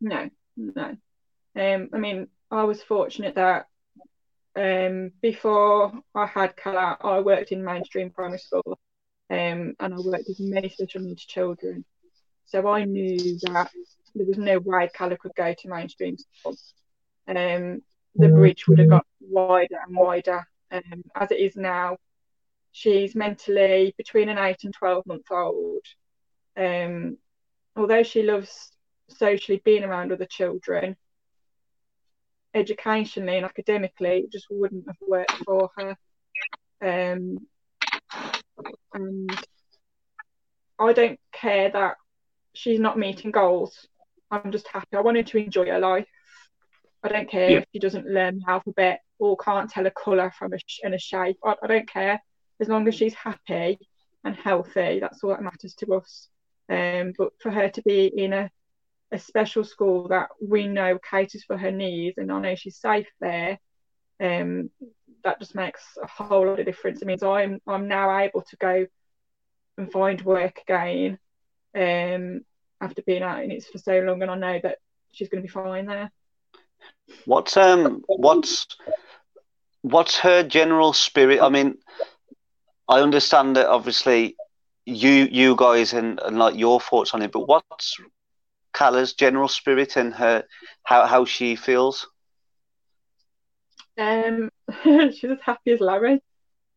No, 0.00 0.30
no. 0.56 0.96
Um, 1.56 1.90
I 1.92 1.98
mean, 1.98 2.28
I 2.50 2.64
was 2.64 2.82
fortunate 2.82 3.34
that 3.36 3.67
um, 4.58 5.12
before 5.22 5.92
I 6.14 6.26
had 6.26 6.56
Calla, 6.56 6.96
I 7.00 7.20
worked 7.20 7.52
in 7.52 7.64
mainstream 7.64 8.10
primary 8.10 8.40
school, 8.40 8.78
um, 9.30 9.74
and 9.78 9.94
I 9.94 9.96
worked 9.96 10.24
with 10.26 10.40
many 10.40 10.68
special 10.68 11.02
needs 11.02 11.24
children. 11.24 11.84
So 12.46 12.66
I 12.66 12.84
knew 12.84 13.38
that 13.42 13.70
there 14.14 14.26
was 14.26 14.38
no 14.38 14.58
way 14.58 14.90
Calla 14.92 15.16
could 15.16 15.34
go 15.36 15.54
to 15.54 15.68
mainstream 15.68 16.16
school. 16.18 16.56
Um, 17.28 17.82
the 18.16 18.28
bridge 18.28 18.66
would 18.66 18.80
have 18.80 18.90
got 18.90 19.06
wider 19.20 19.78
and 19.86 19.96
wider. 19.96 20.44
Um, 20.72 21.04
as 21.14 21.30
it 21.30 21.38
is 21.38 21.54
now, 21.56 21.98
she's 22.72 23.14
mentally 23.14 23.94
between 23.96 24.28
an 24.28 24.38
eight 24.38 24.64
and 24.64 24.74
twelve 24.74 25.06
month 25.06 25.30
old. 25.30 25.84
Um, 26.56 27.18
although 27.76 28.02
she 28.02 28.24
loves 28.24 28.72
socially 29.08 29.62
being 29.64 29.84
around 29.84 30.10
other 30.10 30.26
children, 30.26 30.96
educationally 32.58 33.36
and 33.36 33.46
academically, 33.46 34.18
it 34.24 34.32
just 34.32 34.46
wouldn't 34.50 34.86
have 34.86 34.96
worked 35.06 35.32
for 35.44 35.70
her. 35.76 35.96
Um, 36.80 37.46
and 38.94 39.30
I 40.78 40.92
don't 40.92 41.18
care 41.32 41.70
that 41.70 41.96
she's 42.54 42.80
not 42.80 42.98
meeting 42.98 43.30
goals. 43.30 43.86
I'm 44.30 44.52
just 44.52 44.68
happy. 44.68 44.96
I 44.96 45.00
wanted 45.00 45.26
to 45.28 45.38
enjoy 45.38 45.66
her 45.66 45.78
life. 45.78 46.06
I 47.02 47.08
don't 47.08 47.30
care 47.30 47.50
Yeah. 47.50 47.58
if 47.58 47.66
she 47.72 47.78
doesn't 47.78 48.06
learn 48.06 48.40
the 48.40 48.50
alphabet 48.50 49.00
or 49.18 49.36
can't 49.36 49.70
tell 49.70 49.86
a 49.86 49.90
colour 49.90 50.32
from 50.38 50.52
a 50.52 50.58
sh- 50.58 50.80
and 50.84 50.94
a 50.94 50.98
shape. 50.98 51.38
I, 51.44 51.54
I 51.62 51.66
don't 51.66 51.88
care 51.88 52.20
as 52.60 52.68
long 52.68 52.86
as 52.88 52.94
she's 52.94 53.14
happy 53.14 53.78
and 54.24 54.34
healthy. 54.36 54.98
That's 55.00 55.22
all 55.22 55.30
that 55.30 55.42
matters 55.42 55.74
to 55.76 55.94
us. 55.94 56.28
Um, 56.68 57.12
but 57.16 57.30
for 57.40 57.50
her 57.50 57.68
to 57.70 57.82
be 57.82 58.06
in 58.06 58.32
a 58.32 58.50
a 59.12 59.18
special 59.18 59.64
school 59.64 60.08
that 60.08 60.28
we 60.40 60.66
know 60.66 60.98
caters 60.98 61.44
for 61.44 61.56
her 61.56 61.70
needs 61.70 62.18
and 62.18 62.30
I 62.30 62.40
know 62.40 62.54
she's 62.54 62.76
safe 62.76 63.08
there, 63.20 63.58
um, 64.20 64.70
that 65.24 65.40
just 65.40 65.54
makes 65.54 65.82
a 66.02 66.06
whole 66.06 66.46
lot 66.46 66.60
of 66.60 66.66
difference. 66.66 67.02
It 67.02 67.06
means 67.06 67.22
I'm 67.22 67.60
I'm 67.66 67.88
now 67.88 68.18
able 68.18 68.42
to 68.42 68.56
go 68.56 68.86
and 69.76 69.90
find 69.90 70.20
work 70.22 70.60
again, 70.66 71.18
um, 71.74 72.40
after 72.80 73.02
being 73.02 73.22
out 73.22 73.42
in 73.42 73.50
it 73.50 73.64
for 73.64 73.78
so 73.78 73.98
long, 74.00 74.22
and 74.22 74.30
I 74.30 74.36
know 74.36 74.60
that 74.62 74.78
she's 75.12 75.28
going 75.28 75.42
to 75.42 75.46
be 75.46 75.52
fine 75.52 75.86
there. 75.86 76.10
What's 77.24 77.56
um 77.56 78.02
what's 78.06 78.66
what's 79.82 80.18
her 80.18 80.42
general 80.42 80.92
spirit? 80.92 81.40
I 81.40 81.48
mean, 81.48 81.78
I 82.88 83.00
understand 83.00 83.56
that 83.56 83.68
obviously 83.68 84.36
you 84.84 85.28
you 85.30 85.56
guys 85.56 85.92
and, 85.92 86.20
and 86.20 86.38
like 86.38 86.56
your 86.56 86.80
thoughts 86.80 87.14
on 87.14 87.22
it, 87.22 87.32
but 87.32 87.46
what's 87.46 87.96
Calla's 88.72 89.14
general 89.14 89.48
spirit 89.48 89.96
and 89.96 90.14
her 90.14 90.44
how 90.82 91.06
how 91.06 91.24
she 91.24 91.56
feels? 91.56 92.06
Um, 93.98 94.50
she's 94.84 95.24
as 95.24 95.38
happy 95.42 95.72
as 95.72 95.80
Larry. 95.80 96.22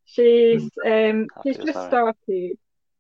She's 0.06 0.70
um, 0.86 1.28
Happy 1.36 1.54
she's 1.54 1.58
just 1.58 1.76
Larry. 1.76 1.88
started 1.88 2.58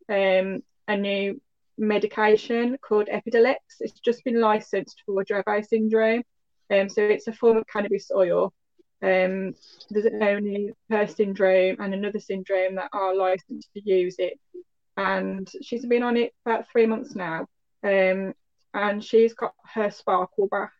um, 0.09 0.63
a 0.87 0.97
new 0.97 1.41
medication 1.77 2.77
called 2.81 3.07
Epidiolex. 3.07 3.55
It's 3.79 3.99
just 3.99 4.23
been 4.23 4.39
licensed 4.39 5.01
for 5.05 5.23
Dravet 5.23 5.67
syndrome. 5.67 6.23
Um, 6.69 6.87
so 6.87 7.01
it's 7.01 7.27
a 7.27 7.33
form 7.33 7.57
of 7.57 7.67
cannabis 7.67 8.11
oil. 8.15 8.53
Um, 9.03 9.53
there's 9.89 10.05
only 10.21 10.71
her 10.89 11.07
syndrome 11.07 11.77
and 11.79 11.93
another 11.93 12.19
syndrome 12.19 12.75
that 12.75 12.89
are 12.93 13.15
licensed 13.15 13.69
to 13.73 13.81
use 13.83 14.15
it. 14.19 14.39
And 14.95 15.49
she's 15.63 15.85
been 15.85 16.03
on 16.03 16.17
it 16.17 16.33
about 16.45 16.69
three 16.71 16.85
months 16.85 17.15
now. 17.15 17.47
Um, 17.83 18.33
and 18.73 19.03
she's 19.03 19.33
got 19.33 19.53
her 19.73 19.91
sparkle 19.91 20.47
back. 20.47 20.71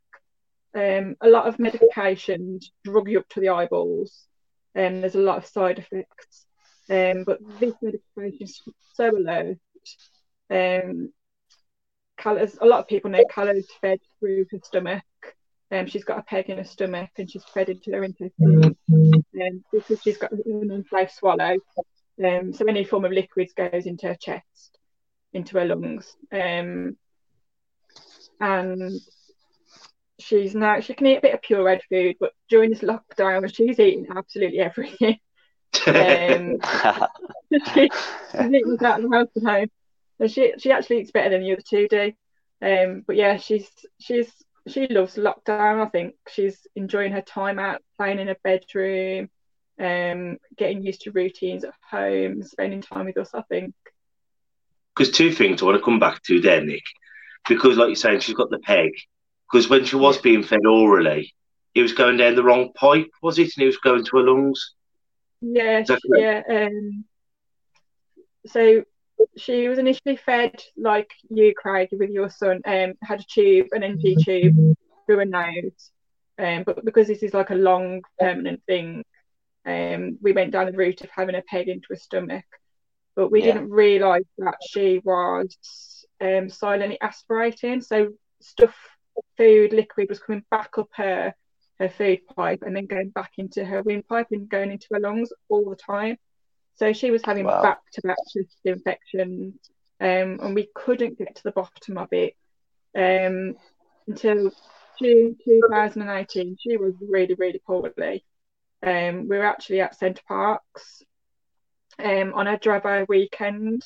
Um, 0.74 1.16
a 1.22 1.28
lot 1.28 1.48
of 1.48 1.58
medications 1.58 2.66
drug 2.84 3.10
you 3.10 3.20
up 3.20 3.30
to 3.30 3.40
the 3.40 3.50
eyeballs, 3.50 4.28
and 4.74 5.02
there's 5.02 5.16
a 5.16 5.20
lot 5.20 5.38
of 5.38 5.46
side 5.46 5.80
effects. 5.80 6.46
Um, 6.90 7.24
but 7.26 7.40
this 7.60 7.74
medication 7.82 8.38
is 8.42 8.62
so 8.94 9.16
alert. 9.16 9.58
Um, 10.50 11.12
Calla's, 12.18 12.58
a 12.62 12.66
lot 12.66 12.80
of 12.80 12.88
people 12.88 13.12
know 13.12 13.24
Calla's 13.30 13.68
fed 13.82 14.00
through 14.20 14.46
her 14.52 14.60
stomach. 14.64 15.04
Um, 15.72 15.88
she's 15.88 16.04
got 16.04 16.20
a 16.20 16.24
peg 16.24 16.50
in 16.50 16.58
her 16.58 16.66
stomach 16.66 17.10
and 17.18 17.32
she's 17.32 17.46
fed 17.46 17.70
into 17.70 17.92
her 17.92 18.04
intestines. 18.04 18.76
Um, 18.92 19.64
because 19.72 20.02
she's 20.02 20.18
got 20.18 20.32
an 20.32 20.70
unsafe 20.72 21.12
swallow. 21.12 21.58
Um, 22.24 22.54
so 22.54 22.66
any 22.66 22.84
form 22.84 23.06
of 23.06 23.12
liquids 23.12 23.54
goes 23.54 23.86
into 23.86 24.08
her 24.08 24.16
chest, 24.16 24.78
into 25.34 25.58
her 25.58 25.66
lungs. 25.66 26.16
Um, 26.32 26.98
and 28.42 29.00
she's 30.20 30.54
now 30.54 30.80
she 30.82 30.94
can 30.94 31.08
eat 31.08 31.18
a 31.18 31.22
bit 31.22 31.34
of 31.34 31.42
pure 31.42 31.64
red 31.64 31.82
food, 31.90 32.18
but 32.20 32.34
during 32.50 32.70
this 32.70 32.82
lockdown 32.82 33.54
she's 33.54 33.80
eating 33.80 34.08
absolutely 34.16 34.60
everything. 34.60 35.18
Um, 35.88 36.60
she, 37.74 37.90
she's 37.90 38.54
eating 38.54 38.78
out 38.84 39.02
the 39.02 39.10
house 39.12 39.30
and 39.36 39.48
home. 39.48 39.72
And 40.20 40.32
she 40.32 40.54
she 40.60 40.72
actually 40.72 41.00
eats 41.00 41.12
better 41.12 41.30
than 41.30 41.42
the 41.42 41.54
other 41.54 41.64
two 41.68 41.88
do. 41.88 42.12
Um, 42.62 43.04
but 43.08 43.16
yeah, 43.16 43.38
she's 43.38 43.68
she's 44.00 44.32
she 44.68 44.88
loves 44.88 45.16
lockdown. 45.16 45.84
I 45.84 45.90
think 45.90 46.16
she's 46.30 46.68
enjoying 46.76 47.14
her 47.14 47.22
time 47.22 47.58
out, 47.58 47.82
playing 47.98 48.20
in 48.20 48.28
her 48.28 48.38
bedroom, 48.44 49.30
um, 49.80 50.38
getting 50.58 50.84
used 50.84 51.02
to 51.02 51.12
routines 51.12 51.64
at 51.64 51.74
home, 51.90 52.44
spending 52.44 52.82
time 52.82 53.06
with 53.06 53.18
us. 53.18 53.32
I 53.34 53.42
think. 53.50 53.74
Because 54.96 55.12
two 55.12 55.32
things 55.32 55.62
I 55.62 55.66
want 55.66 55.78
to 55.78 55.84
come 55.84 56.00
back 56.00 56.22
to 56.24 56.40
there, 56.42 56.64
Nick. 56.64 56.84
Because 57.48 57.78
like 57.78 57.88
you're 57.88 57.96
saying, 57.96 58.20
she's 58.20 58.36
got 58.36 58.50
the 58.50 58.60
peg. 58.60 58.92
Because 59.52 59.70
when 59.70 59.86
she 59.86 59.96
was 59.96 60.18
being 60.18 60.44
fed 60.44 60.66
orally, 60.66 61.34
it 61.76 61.82
was 61.82 61.94
going 61.94 62.18
down 62.18 62.36
the 62.36 62.44
wrong 62.44 62.72
pipe, 62.74 63.10
was 63.22 63.40
it? 63.40 63.52
And 63.56 63.64
it 63.64 63.68
was 63.68 63.78
going 63.78 64.06
to 64.06 64.18
her 64.18 64.24
lungs. 64.24 64.76
Yeah, 65.42 65.80
Is 65.80 65.92
yeah. 66.16 66.42
Um, 66.50 67.06
so 68.46 68.84
she 69.38 69.68
was 69.68 69.80
initially 69.80 70.18
fed 70.18 70.62
like 70.78 71.12
you, 71.30 71.54
Craig, 71.56 71.90
with 71.92 72.10
your 72.10 72.30
son. 72.30 72.62
Um, 72.66 72.94
had 73.02 73.22
a 73.22 73.24
tube, 73.24 73.68
an 73.72 73.84
NG 73.84 74.16
tube 74.24 74.76
through 75.06 75.20
a 75.20 75.26
nose. 75.26 75.92
Um, 76.38 76.64
but 76.64 76.84
because 76.84 77.08
this 77.08 77.24
is 77.24 77.34
like 77.34 77.50
a 77.50 77.56
long 77.56 78.02
permanent 78.20 78.62
thing, 78.66 79.04
um, 79.66 80.18
we 80.22 80.32
went 80.32 80.52
down 80.52 80.66
the 80.68 80.78
route 80.78 81.02
of 81.02 81.10
having 81.16 81.36
a 81.36 81.42
peg 81.42 81.68
into 81.68 81.88
her 81.90 81.96
stomach. 81.96 82.46
But 83.16 83.32
we 83.32 83.40
Yeah. 83.40 83.54
didn't 83.54 83.70
realise 83.70 84.26
that 84.38 84.56
she 84.68 85.02
was 85.04 86.01
um, 86.22 86.50
silently 86.50 87.00
aspirating. 87.02 87.82
So 87.82 88.10
stuff, 88.42 88.76
food, 89.38 89.74
liquid 89.74 90.10
was 90.10 90.20
coming 90.20 90.44
back 90.52 90.78
up 90.78 90.90
her 90.94 91.34
her 91.80 91.90
food 91.90 92.20
pipe 92.36 92.62
and 92.62 92.76
then 92.76 92.86
going 92.86 93.10
back 93.10 93.32
into 93.40 93.66
her 93.66 93.82
windpipe 93.82 94.28
and 94.32 94.48
going 94.48 94.72
into 94.72 94.86
her 94.92 95.00
lungs 95.00 95.34
all 95.50 95.68
the 95.70 95.76
time. 95.76 96.18
So 96.76 96.94
she 96.94 97.10
was 97.12 97.24
having 97.24 97.46
Wow. 97.46 97.62
back-to-back 97.64 98.18
chest 98.32 98.60
infections, 98.64 99.56
um, 100.00 100.40
and 100.42 100.56
we 100.56 100.70
couldn't 100.76 101.18
get 101.18 101.36
to 101.36 101.44
the 101.44 101.52
bottom 101.52 101.98
of 101.98 102.08
it 102.12 102.36
um, 102.96 103.56
until 104.08 104.52
June 105.00 105.38
2018. 105.44 106.58
She 106.60 106.78
was 106.78 106.94
really, 107.02 107.34
really 107.34 107.62
poorly. 107.66 108.24
Um, 108.84 109.28
we 109.28 109.38
were 109.38 109.46
actually 109.46 109.82
at 109.82 109.98
Center 109.98 110.22
Parcs 110.28 111.04
um, 112.00 112.34
on 112.34 112.48
a 112.48 112.58
Dravet 112.58 113.08
weekend 113.08 113.84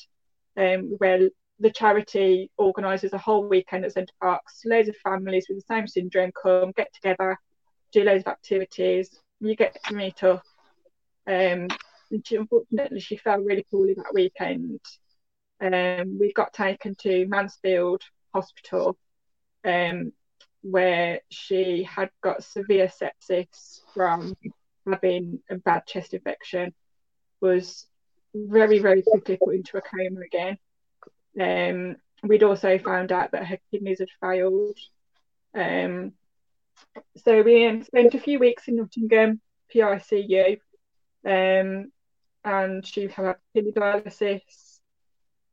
um, 0.56 0.94
where 0.98 1.30
the 1.58 1.70
charity 1.70 2.50
organises 2.58 3.12
a 3.12 3.18
whole 3.18 3.48
weekend 3.48 3.84
at 3.84 3.92
Center 3.92 4.12
Parcs. 4.20 4.62
Loads 4.64 4.88
of 4.88 4.96
families 4.96 5.46
with 5.48 5.58
the 5.58 5.74
same 5.74 5.86
syndrome 5.86 6.32
come, 6.40 6.72
get 6.76 6.92
together, 6.92 7.38
do 7.92 8.04
loads 8.04 8.24
of 8.26 8.32
activities. 8.32 9.18
You 9.40 9.56
get 9.56 9.76
to 9.84 9.94
meet 9.94 10.22
up. 10.22 10.42
Um, 11.26 11.68
and 12.10 12.24
she, 12.24 12.36
unfortunately, 12.36 13.00
she 13.00 13.16
fell 13.16 13.40
really 13.40 13.66
poorly 13.70 13.94
that 13.94 14.14
weekend. 14.14 14.80
Um, 15.60 16.18
we 16.20 16.32
got 16.32 16.52
taken 16.52 16.94
to 17.00 17.26
Mansfield 17.26 18.02
Hospital, 18.34 18.98
um, 19.64 20.12
where 20.62 21.20
she 21.30 21.82
had 21.84 22.10
got 22.22 22.44
severe 22.44 22.88
sepsis 22.88 23.80
from 23.94 24.34
having 24.86 25.40
a 25.50 25.56
bad 25.56 25.86
chest 25.86 26.14
infection. 26.14 26.74
Was 27.40 27.86
very, 28.34 28.78
very 28.78 29.02
quickly 29.02 29.38
put 29.42 29.54
into 29.54 29.78
a 29.78 29.80
coma 29.80 30.20
again. 30.20 30.58
Um, 31.40 31.96
we'd 32.22 32.42
also 32.42 32.78
found 32.78 33.12
out 33.12 33.32
that 33.32 33.46
her 33.46 33.58
kidneys 33.70 34.00
had 34.00 34.08
failed. 34.20 34.78
Um, 35.54 36.12
so 37.24 37.42
we 37.42 37.66
um, 37.66 37.82
spent 37.82 38.14
a 38.14 38.20
few 38.20 38.38
weeks 38.38 38.68
in 38.68 38.76
Nottingham 38.76 39.40
PICU, 39.74 40.58
um, 41.24 41.92
and 42.44 42.86
she 42.86 43.08
had 43.08 43.36
kidney 43.54 43.72
dialysis. 43.72 44.78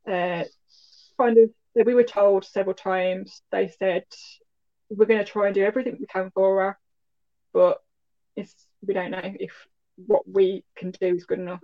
Uh, 0.06 0.44
kind 1.18 1.38
of, 1.38 1.50
we 1.86 1.94
were 1.94 2.04
told 2.04 2.44
several 2.44 2.74
times. 2.74 3.42
They 3.50 3.68
said 3.68 4.04
we're 4.90 5.06
going 5.06 5.24
to 5.24 5.30
try 5.30 5.46
and 5.46 5.54
do 5.54 5.64
everything 5.64 5.96
we 5.98 6.06
can 6.06 6.30
for 6.30 6.62
her, 6.62 6.78
but 7.52 7.82
it's 8.36 8.54
we 8.86 8.94
don't 8.94 9.10
know 9.10 9.20
if 9.22 9.52
what 9.96 10.28
we 10.28 10.64
can 10.76 10.90
do 10.90 11.14
is 11.14 11.24
good 11.24 11.38
enough. 11.38 11.62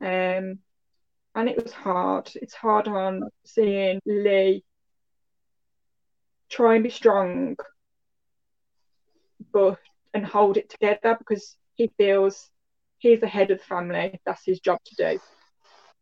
Um, 0.00 0.58
and 1.36 1.48
it 1.48 1.62
was 1.62 1.72
hard. 1.72 2.30
It's 2.34 2.54
hard 2.54 2.88
on 2.88 3.20
seeing 3.44 4.00
Lee 4.06 4.64
try 6.48 6.74
and 6.76 6.84
be 6.84 6.90
strong, 6.90 7.56
but 9.52 9.78
and 10.14 10.24
hold 10.24 10.56
it 10.56 10.70
together 10.70 11.14
because 11.18 11.56
he 11.74 11.90
feels 11.98 12.50
he's 12.98 13.20
the 13.20 13.26
head 13.28 13.50
of 13.50 13.58
the 13.58 13.64
family. 13.64 14.18
That's 14.24 14.44
his 14.44 14.60
job 14.60 14.78
to 14.86 14.94
do, 14.96 15.20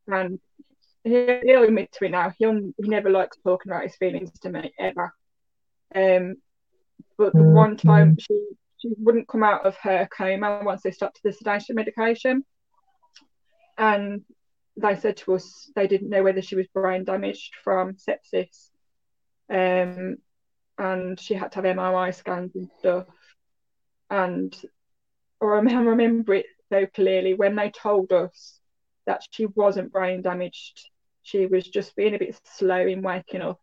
and 0.06 0.38
he- 1.02 1.40
he'll 1.44 1.64
admit 1.64 1.90
to 1.92 2.04
it 2.04 2.10
now. 2.10 2.32
He'll 2.38 2.54
he 2.54 2.88
never 2.88 3.10
likes 3.10 3.36
talking 3.38 3.72
about 3.72 3.82
his 3.82 3.96
feelings 3.96 4.30
to 4.40 4.50
me 4.50 4.72
ever. 4.78 5.12
Um, 5.94 6.36
but 7.18 7.32
the 7.32 7.42
one 7.42 7.76
time 7.76 8.16
she 8.18 8.46
she 8.78 8.90
wouldn't 8.98 9.28
come 9.28 9.42
out 9.42 9.66
of 9.66 9.76
her 9.78 10.08
coma 10.16 10.62
once 10.62 10.82
they 10.82 10.92
stopped 10.92 11.20
the 11.24 11.32
sedation 11.32 11.74
medication, 11.74 12.44
and 13.76 14.24
they 14.76 14.96
said 14.96 15.16
to 15.18 15.34
us 15.34 15.70
they 15.74 15.86
didn't 15.86 16.10
know 16.10 16.22
whether 16.22 16.42
she 16.42 16.56
was 16.56 16.66
brain 16.68 17.04
damaged 17.04 17.54
from 17.62 17.94
sepsis, 17.94 18.70
um, 19.50 20.16
and 20.78 21.20
she 21.20 21.34
had 21.34 21.52
to 21.52 21.56
have 21.56 21.76
MRI 21.76 22.14
scans 22.14 22.54
and 22.56 22.68
stuff. 22.78 23.06
And 24.10 24.54
I 25.42 25.46
remember, 25.46 26.34
it 26.34 26.46
so 26.72 26.86
clearly 26.86 27.34
when 27.34 27.54
they 27.56 27.70
told 27.70 28.12
us 28.12 28.58
that 29.06 29.22
she 29.30 29.46
wasn't 29.46 29.92
brain 29.92 30.22
damaged. 30.22 30.80
She 31.22 31.46
was 31.46 31.66
just 31.66 31.96
being 31.96 32.14
a 32.14 32.18
bit 32.18 32.38
slow 32.44 32.86
in 32.86 33.00
waking 33.02 33.40
up. 33.42 33.60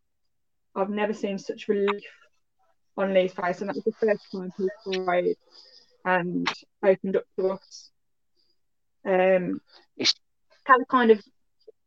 I've 0.74 0.90
never 0.90 1.12
seen 1.12 1.38
such 1.38 1.68
relief 1.68 2.02
on 2.96 3.14
Lee's 3.14 3.32
face, 3.32 3.60
and 3.60 3.68
that 3.68 3.76
was 3.76 3.84
the 3.84 3.92
first 3.92 4.32
time 4.32 4.52
he 4.56 4.68
cried 5.04 5.36
and 6.04 6.52
opened 6.82 7.16
up 7.16 7.24
to 7.38 7.50
us. 7.50 7.90
Um, 9.04 9.60
It's- 9.96 10.14
had 10.64 10.78
kind 10.88 11.10
of 11.10 11.22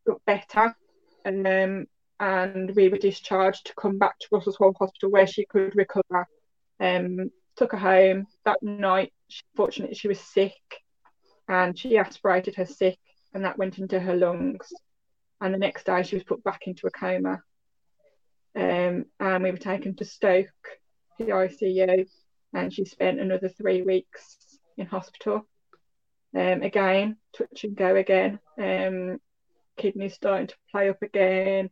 got 0.06 0.22
better, 0.26 0.76
um, 1.26 1.86
and 2.20 2.76
we 2.76 2.90
were 2.90 2.98
discharged 2.98 3.68
to 3.68 3.74
come 3.76 3.98
back 3.98 4.18
to 4.20 4.28
Russell's 4.32 4.56
Hall 4.56 4.76
Hospital 4.80 5.12
where 5.12 5.28
she 5.28 5.46
could 5.46 5.76
recover. 5.76 6.28
Um, 6.80 7.32
took 7.56 7.72
her 7.72 7.78
home 7.78 8.28
that 8.44 8.62
night. 8.62 9.14
She, 9.28 9.44
fortunately, 9.56 9.96
she 9.96 10.08
was 10.08 10.20
sick, 10.20 10.54
and 11.48 11.78
she 11.78 11.98
aspirated 11.98 12.56
her 12.56 12.66
sick, 12.66 12.98
and 13.34 13.46
that 13.46 13.58
went 13.58 13.80
into 13.80 14.00
her 14.00 14.16
lungs. 14.16 14.72
And 15.42 15.54
the 15.54 15.60
next 15.60 15.86
day, 15.86 16.04
she 16.04 16.16
was 16.16 16.24
put 16.24 16.44
back 16.44 16.62
into 16.68 16.88
a 16.88 16.92
coma. 16.92 17.42
Um, 18.56 19.06
and 19.20 19.44
we 19.44 19.52
were 19.52 19.58
taken 19.58 19.96
to 19.96 20.06
Stoke, 20.06 20.48
the 21.20 21.26
ICU, 21.26 22.08
and 22.54 22.74
she 22.74 22.86
spent 22.86 23.20
another 23.20 23.50
three 23.50 23.82
weeks 23.82 24.38
in 24.78 24.86
hospital. 24.86 25.46
Um, 26.36 26.64
again, 26.64 27.18
touch 27.36 27.64
and 27.64 27.76
go 27.76 27.96
again. 27.96 28.40
Um, 28.58 29.20
kidneys 29.78 30.16
starting 30.16 30.48
to 30.48 30.56
play 30.72 30.90
up 30.90 31.02
again, 31.02 31.70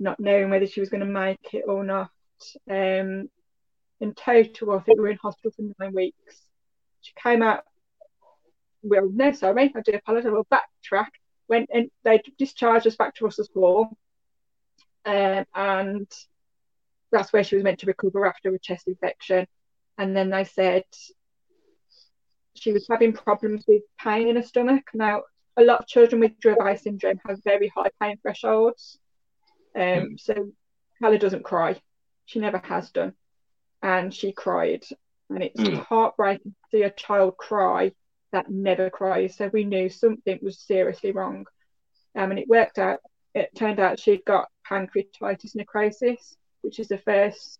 not 0.00 0.18
knowing 0.18 0.50
whether 0.50 0.66
she 0.66 0.80
was 0.80 0.88
going 0.88 1.00
to 1.00 1.06
make 1.06 1.54
it 1.54 1.64
or 1.66 1.84
not. 1.84 2.10
Um, 2.68 3.28
in 4.00 4.14
total, 4.16 4.72
I 4.72 4.80
think 4.80 4.98
we 4.98 5.02
were 5.02 5.10
in 5.10 5.18
hospital 5.18 5.52
for 5.54 5.62
nine 5.78 5.94
weeks. 5.94 6.42
She 7.00 7.12
came 7.22 7.42
out. 7.42 7.62
Well, 8.82 9.08
no, 9.12 9.30
sorry, 9.30 9.72
I 9.74 9.80
do 9.80 9.92
apologise. 9.92 10.30
We'll 10.32 10.46
backtrack. 10.46 11.10
Went 11.48 11.70
and 11.72 11.90
they 12.02 12.20
discharged 12.38 12.86
us 12.86 12.96
back 12.96 13.14
to 13.16 13.24
Russell's 13.24 13.50
Hall, 13.54 13.96
um, 15.04 15.44
and 15.54 16.10
that's 17.12 17.32
where 17.32 17.44
she 17.44 17.56
was 17.56 17.64
meant 17.64 17.80
to 17.80 17.86
recover 17.86 18.26
after 18.26 18.52
a 18.52 18.58
chest 18.58 18.88
infection. 18.88 19.46
And 19.98 20.16
then 20.16 20.30
they 20.30 20.44
said 20.44 20.84
she 22.54 22.72
was 22.72 22.86
having 22.88 23.12
problems 23.12 23.64
with 23.66 23.82
pain 23.98 24.28
in 24.28 24.36
her 24.36 24.42
stomach. 24.42 24.84
Now, 24.94 25.22
a 25.56 25.62
lot 25.62 25.80
of 25.80 25.86
children 25.86 26.20
with 26.20 26.38
Dravet 26.40 26.80
syndrome 26.80 27.20
have 27.26 27.42
very 27.44 27.68
high 27.74 27.90
pain 28.00 28.18
thresholds. 28.22 28.98
Um, 29.78 30.16
so 30.18 30.50
Hella 31.00 31.18
doesn't 31.18 31.44
cry. 31.44 31.80
She 32.26 32.38
never 32.38 32.58
has 32.64 32.90
done. 32.90 33.14
And 33.82 34.14
she 34.14 34.32
cried. 34.32 34.84
And 35.28 35.42
it's 35.42 35.60
Mm. 35.60 35.82
heartbreaking 35.84 36.52
to 36.52 36.76
see 36.76 36.82
a 36.82 36.90
child 36.90 37.36
cry 37.36 37.92
that 38.32 38.50
never 38.50 38.90
cries. 38.90 39.36
So 39.36 39.48
we 39.48 39.64
knew 39.64 39.88
something 39.88 40.38
was 40.42 40.58
seriously 40.60 41.12
wrong. 41.12 41.46
Um, 42.14 42.30
and 42.30 42.38
it 42.38 42.48
worked 42.48 42.78
out. 42.78 43.00
It 43.34 43.50
turned 43.54 43.80
out 43.80 43.98
she'd 43.98 44.24
got 44.24 44.50
pancreatitis 44.68 45.54
necrosis, 45.54 46.36
which 46.60 46.78
is 46.78 46.88
the 46.88 46.98
first, 46.98 47.58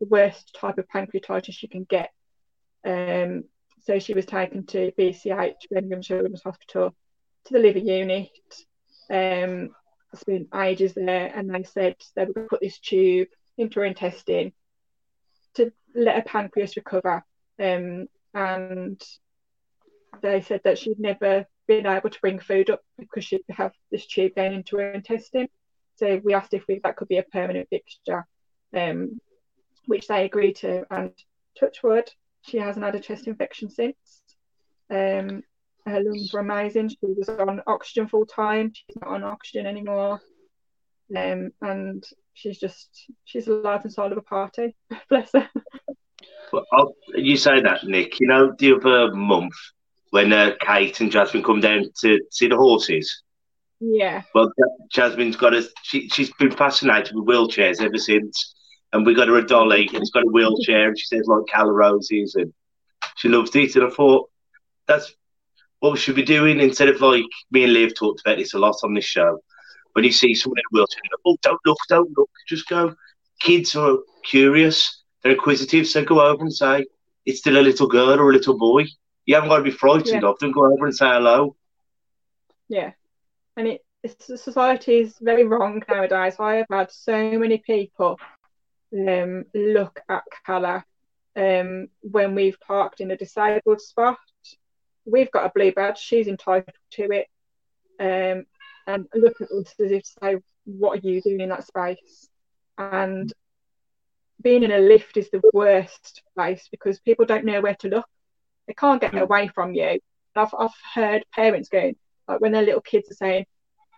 the 0.00 0.06
worst 0.06 0.54
type 0.58 0.78
of 0.78 0.88
pancreatitis 0.88 1.62
you 1.62 1.68
can 1.68 1.84
get. 1.84 2.10
Um, 2.84 3.44
so 3.84 3.98
she 3.98 4.14
was 4.14 4.26
taken 4.26 4.66
to 4.66 4.92
BCH, 4.98 5.68
Birmingham 5.70 6.02
Children's 6.02 6.42
Hospital, 6.42 6.94
to 7.44 7.52
the 7.52 7.58
liver 7.58 7.78
unit. 7.78 8.30
Um, 9.10 9.70
spent 10.14 10.48
ages 10.54 10.94
there, 10.94 11.32
and 11.34 11.52
they 11.52 11.64
said 11.64 11.96
they 12.14 12.24
were 12.24 12.32
going 12.32 12.46
to 12.46 12.50
put 12.50 12.60
this 12.60 12.78
tube 12.78 13.28
into 13.58 13.80
her 13.80 13.86
intestine 13.86 14.52
to 15.54 15.72
let 15.94 16.16
her 16.16 16.22
pancreas 16.22 16.76
recover. 16.76 17.24
Um, 17.60 18.06
and 18.32 19.00
they 20.22 20.40
said 20.40 20.62
that 20.64 20.78
she'd 20.78 20.98
never 20.98 21.46
been 21.66 21.86
able 21.86 22.10
to 22.10 22.20
bring 22.20 22.38
food 22.38 22.70
up 22.70 22.80
because 22.98 23.24
she'd 23.24 23.42
have 23.50 23.72
this 23.90 24.06
tube 24.06 24.32
going 24.34 24.54
into 24.54 24.78
her 24.78 24.90
intestine. 24.90 25.48
So 25.96 26.20
we 26.24 26.34
asked 26.34 26.54
if 26.54 26.64
we, 26.68 26.80
that 26.82 26.96
could 26.96 27.08
be 27.08 27.18
a 27.18 27.22
permanent 27.22 27.68
fixture, 27.68 28.26
um, 28.74 29.20
which 29.86 30.08
they 30.08 30.24
agreed 30.24 30.56
to. 30.56 30.84
And 30.90 31.12
touch 31.58 31.82
wood, 31.82 32.10
she 32.46 32.58
hasn't 32.58 32.84
had 32.84 32.94
a 32.94 33.00
chest 33.00 33.26
infection 33.26 33.70
since. 33.70 34.22
Um, 34.90 35.42
her 35.86 36.02
lungs 36.02 36.32
were 36.32 36.40
amazing. 36.40 36.88
She 36.88 36.96
was 37.02 37.28
on 37.28 37.62
oxygen 37.66 38.08
full 38.08 38.26
time. 38.26 38.72
She's 38.72 38.96
not 38.96 39.10
on 39.10 39.24
oxygen 39.24 39.66
anymore. 39.66 40.20
Um, 41.14 41.50
and 41.60 42.02
she's 42.32 42.58
just 42.58 42.88
she's 43.24 43.44
the 43.44 43.54
life 43.54 43.82
and 43.84 43.92
soul 43.92 44.10
of 44.10 44.18
a 44.18 44.22
party. 44.22 44.74
Bless 45.08 45.32
her. 45.32 45.48
Well, 46.52 46.64
I'll, 46.72 46.94
you 47.14 47.36
say 47.36 47.60
that, 47.60 47.84
Nick. 47.84 48.20
You 48.20 48.28
know, 48.28 48.54
the 48.58 48.74
other 48.74 49.14
month 49.14 49.54
when 50.10 50.32
uh, 50.32 50.52
Kate 50.60 51.00
and 51.00 51.10
Jasmine 51.10 51.42
come 51.42 51.60
down 51.60 51.86
to 52.00 52.20
see 52.30 52.48
the 52.48 52.56
horses. 52.56 53.22
Yeah. 53.80 54.22
Well, 54.34 54.52
Jasmine's 54.90 55.36
got 55.36 55.54
a. 55.54 55.68
She, 55.82 56.08
she's 56.08 56.32
been 56.34 56.52
fascinated 56.52 57.14
with 57.14 57.26
wheelchairs 57.26 57.82
ever 57.82 57.98
since, 57.98 58.54
and 58.94 59.04
we 59.04 59.12
got 59.12 59.26
her 59.28 59.36
a 59.36 59.46
dolly, 59.46 59.88
and 59.88 59.96
it's 59.96 60.10
got 60.10 60.22
a 60.22 60.28
wheelchair, 60.28 60.88
and 60.88 60.98
she 60.98 61.06
says 61.06 61.26
like 61.26 61.42
colour 61.52 61.74
roses, 61.74 62.36
and 62.36 62.54
she 63.16 63.28
loves 63.28 63.54
it. 63.54 63.74
And 63.74 63.84
I 63.84 63.90
thought 63.90 64.30
that's 64.86 65.12
what 65.80 65.92
we 65.92 65.98
should 65.98 66.14
be 66.14 66.22
doing 66.22 66.60
instead 66.60 66.88
of 66.88 67.00
like 67.00 67.24
me 67.50 67.64
and 67.64 67.72
Liv 67.72 67.94
talked 67.94 68.20
about 68.20 68.38
this 68.38 68.54
a 68.54 68.58
lot 68.58 68.76
on 68.84 68.94
this 68.94 69.04
show. 69.04 69.40
When 69.92 70.04
you 70.04 70.12
see 70.12 70.34
someone 70.34 70.58
in 70.58 70.62
a 70.62 70.72
wheelchair, 70.72 71.00
you 71.02 71.10
go, 71.10 71.32
oh, 71.32 71.36
don't 71.42 71.60
look, 71.66 71.78
don't 71.88 72.16
look, 72.16 72.30
just 72.48 72.68
go. 72.68 72.94
Kids 73.40 73.74
are 73.74 73.98
curious, 74.24 75.02
they're 75.22 75.32
inquisitive, 75.32 75.88
so 75.88 76.04
go 76.04 76.20
over 76.20 76.42
and 76.42 76.54
say 76.54 76.86
it's 77.26 77.40
still 77.40 77.58
a 77.58 77.62
little 77.62 77.88
girl 77.88 78.20
or 78.20 78.30
a 78.30 78.32
little 78.32 78.56
boy. 78.56 78.84
You 79.26 79.34
haven't 79.34 79.50
got 79.50 79.58
to 79.58 79.62
be 79.64 79.70
frightened 79.72 80.22
Yeah. 80.22 80.28
of 80.28 80.38
them. 80.38 80.52
Go 80.52 80.72
over 80.72 80.86
and 80.86 80.94
say 80.94 81.06
hello. 81.08 81.56
Yeah. 82.68 82.92
And 83.56 83.66
it 83.68 83.84
it's, 84.04 84.26
society 84.40 84.98
is 84.98 85.16
very 85.20 85.44
wrong 85.44 85.82
nowadays. 85.88 86.36
I 86.38 86.56
have 86.56 86.66
had 86.70 86.92
so 86.92 87.38
many 87.38 87.58
people 87.58 88.18
um 88.94 89.44
look 89.54 90.00
at 90.08 90.22
Calla 90.46 90.84
um 91.36 91.88
when 92.00 92.34
we've 92.34 92.58
parked 92.60 93.00
in 93.00 93.10
a 93.10 93.16
disabled 93.16 93.80
spot. 93.80 94.18
We've 95.04 95.30
got 95.30 95.46
a 95.46 95.52
blue 95.54 95.72
badge, 95.72 95.98
she's 95.98 96.28
entitled 96.28 96.74
to 96.92 97.08
it. 97.10 97.26
Um 98.00 98.46
and 98.86 99.06
look 99.14 99.40
at 99.40 99.50
us 99.50 99.74
as 99.80 99.90
if 99.90 100.02
to 100.02 100.10
say, 100.22 100.36
what 100.64 100.98
are 100.98 101.08
you 101.08 101.20
doing 101.22 101.40
in 101.40 101.48
that 101.48 101.66
space? 101.66 102.28
And 102.78 103.32
being 104.42 104.62
in 104.62 104.72
a 104.72 104.78
lift 104.78 105.16
is 105.16 105.30
the 105.30 105.42
worst 105.52 106.22
place 106.34 106.68
because 106.70 107.00
people 107.00 107.24
don't 107.24 107.44
know 107.46 107.60
where 107.60 107.76
to 107.76 107.88
look. 107.88 108.06
They 108.66 108.74
can't 108.74 109.00
get 109.00 109.16
away 109.16 109.48
from 109.48 109.74
you. 109.74 109.98
I've 110.36 110.54
I've 110.58 110.74
heard 110.94 111.24
parents 111.32 111.68
going 111.68 111.96
like 112.28 112.40
when 112.40 112.52
their 112.52 112.62
little 112.62 112.80
kids 112.80 113.10
are 113.10 113.14
saying, 113.14 113.46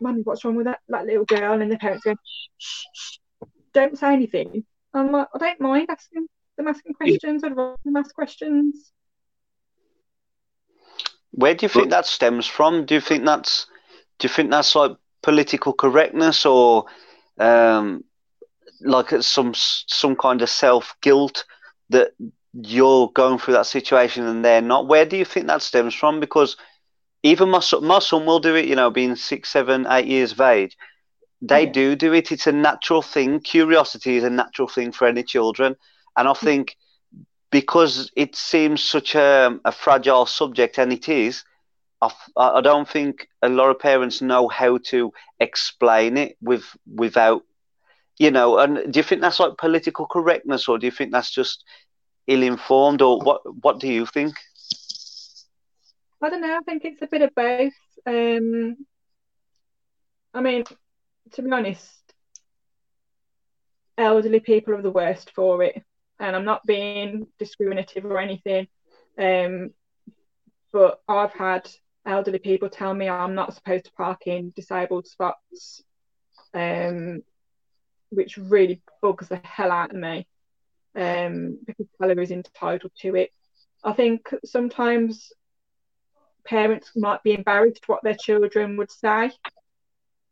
"Mummy, 0.00 0.22
what's 0.22 0.44
wrong 0.44 0.56
with 0.56 0.66
that 0.66 0.80
that 0.88 1.06
little 1.06 1.24
girl?" 1.24 1.60
and 1.60 1.70
the 1.70 1.78
parents 1.78 2.04
going, 2.04 2.18
"Shh, 2.58 2.84
shh, 2.92 3.18
don't 3.72 3.98
say 3.98 4.12
anything." 4.12 4.64
I'm 4.96 5.12
like, 5.12 5.28
I 5.34 5.38
don't 5.38 5.60
mind 5.60 5.86
asking 5.90 6.26
them 6.56 6.68
asking 6.68 6.94
questions. 6.94 7.44
I'd 7.44 7.56
rather 7.56 7.76
them 7.84 7.96
ask 7.96 8.14
questions. 8.14 8.92
Where 11.32 11.54
do 11.54 11.64
you 11.66 11.68
think 11.68 11.90
that 11.90 12.06
stems 12.06 12.46
from? 12.46 12.86
Do 12.86 12.94
you 12.94 13.00
think 13.00 13.24
that's 13.24 13.66
do 14.18 14.26
you 14.26 14.32
think 14.32 14.50
that's 14.50 14.74
like 14.74 14.92
political 15.22 15.72
correctness 15.74 16.46
or 16.46 16.86
um, 17.38 18.04
like 18.80 19.10
some 19.22 19.52
some 19.54 20.16
kind 20.16 20.40
of 20.40 20.48
self 20.48 20.96
guilt 21.02 21.44
that 21.90 22.12
you're 22.54 23.10
going 23.12 23.38
through 23.38 23.54
that 23.54 23.66
situation 23.66 24.24
and 24.24 24.44
they're 24.44 24.62
not? 24.62 24.88
Where 24.88 25.04
do 25.04 25.16
you 25.16 25.26
think 25.26 25.46
that 25.48 25.62
stems 25.62 25.94
from? 25.94 26.20
Because 26.20 26.56
even 27.22 27.50
my 27.50 27.60
son, 27.60 27.84
my 27.84 27.98
son 27.98 28.24
will 28.24 28.40
do 28.40 28.54
it. 28.54 28.66
You 28.66 28.76
know, 28.76 28.90
being 28.90 29.16
six, 29.16 29.50
seven, 29.50 29.86
eight 29.90 30.06
years 30.06 30.32
of 30.32 30.40
age, 30.40 30.76
they 31.40 31.64
Yeah. 31.64 31.72
do 31.72 31.96
do 31.96 32.12
it. 32.12 32.32
It's 32.32 32.46
a 32.46 32.52
natural 32.52 33.02
thing. 33.02 33.40
Curiosity 33.40 34.16
is 34.16 34.24
a 34.24 34.30
natural 34.30 34.68
thing 34.68 34.92
for 34.92 35.06
any 35.06 35.22
children, 35.22 35.76
and 36.16 36.28
I 36.28 36.34
think 36.34 36.76
because 37.50 38.10
it 38.16 38.34
seems 38.36 38.82
such 38.82 39.14
a, 39.14 39.58
a 39.64 39.72
fragile 39.72 40.26
subject, 40.26 40.78
and 40.78 40.92
it 40.92 41.08
is, 41.08 41.44
I 42.36 42.60
don't 42.60 42.88
think 42.88 43.28
a 43.42 43.48
lot 43.48 43.70
of 43.70 43.78
parents 43.78 44.20
know 44.20 44.48
how 44.48 44.78
to 44.90 45.12
explain 45.40 46.16
it 46.16 46.36
with 46.40 46.64
without, 46.86 47.42
you 48.18 48.30
know. 48.30 48.58
And 48.58 48.92
do 48.92 48.98
you 48.98 49.04
think 49.04 49.20
that's 49.20 49.40
like 49.40 49.56
political 49.58 50.06
correctness, 50.06 50.68
or 50.68 50.78
do 50.78 50.86
you 50.86 50.90
think 50.92 51.12
that's 51.12 51.30
just 51.30 51.64
ill-informed, 52.26 53.02
or 53.02 53.18
what? 53.20 53.40
What 53.62 53.80
do 53.80 53.88
you 53.88 54.06
think? 54.06 54.34
I 56.22 56.30
don't 56.30 56.40
know. 56.40 56.56
I 56.56 56.60
think 56.60 56.84
it's 56.84 57.02
a 57.02 57.06
bit 57.06 57.22
of 57.22 57.34
both. 57.34 57.72
Um, 58.06 58.76
I 60.34 60.40
mean, 60.40 60.64
to 61.32 61.42
be 61.42 61.50
honest, 61.50 61.92
elderly 63.98 64.40
people 64.40 64.74
are 64.74 64.82
the 64.82 64.90
worst 64.90 65.32
for 65.32 65.62
it, 65.62 65.82
and 66.18 66.36
I'm 66.36 66.44
not 66.44 66.66
being 66.66 67.26
discriminative 67.38 68.04
or 68.04 68.18
anything. 68.18 68.68
Um, 69.18 69.70
but 70.72 71.00
I've 71.08 71.32
had 71.32 71.68
elderly 72.04 72.38
people 72.38 72.68
tell 72.68 72.94
me 72.94 73.08
I'm 73.08 73.34
not 73.34 73.54
supposed 73.54 73.86
to 73.86 73.92
park 73.92 74.26
in 74.26 74.52
disabled 74.54 75.06
spots, 75.06 75.82
um, 76.54 77.22
which 78.10 78.36
really 78.36 78.82
bugs 79.02 79.28
the 79.28 79.40
hell 79.42 79.72
out 79.72 79.90
of 79.90 79.96
me. 79.96 80.26
Um, 80.94 81.58
because 81.66 81.86
Bella 81.98 82.14
is 82.20 82.30
entitled 82.30 82.92
to 83.00 83.16
it. 83.16 83.30
I 83.84 83.92
think 83.92 84.28
sometimes 84.44 85.30
parents 86.46 86.92
might 86.96 87.22
be 87.22 87.34
embarrassed 87.34 87.86
what 87.86 88.02
their 88.02 88.16
children 88.18 88.76
would 88.78 88.90
say 88.90 89.30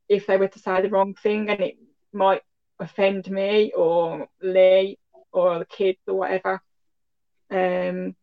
if 0.09 0.27
they 0.27 0.37
were 0.37 0.49
to 0.49 0.59
say 0.59 0.83
the 0.83 0.89
wrong 0.89 1.15
thing, 1.15 1.49
and 1.51 1.61
it 1.61 1.77
might 2.13 2.43
offend 2.79 3.31
me 3.31 3.73
or 3.75 4.29
Lee 4.43 4.99
or 5.33 5.59
the 5.59 5.65
kids 5.65 5.99
or 6.07 6.15
whatever. 6.15 6.61
Um, 7.51 8.15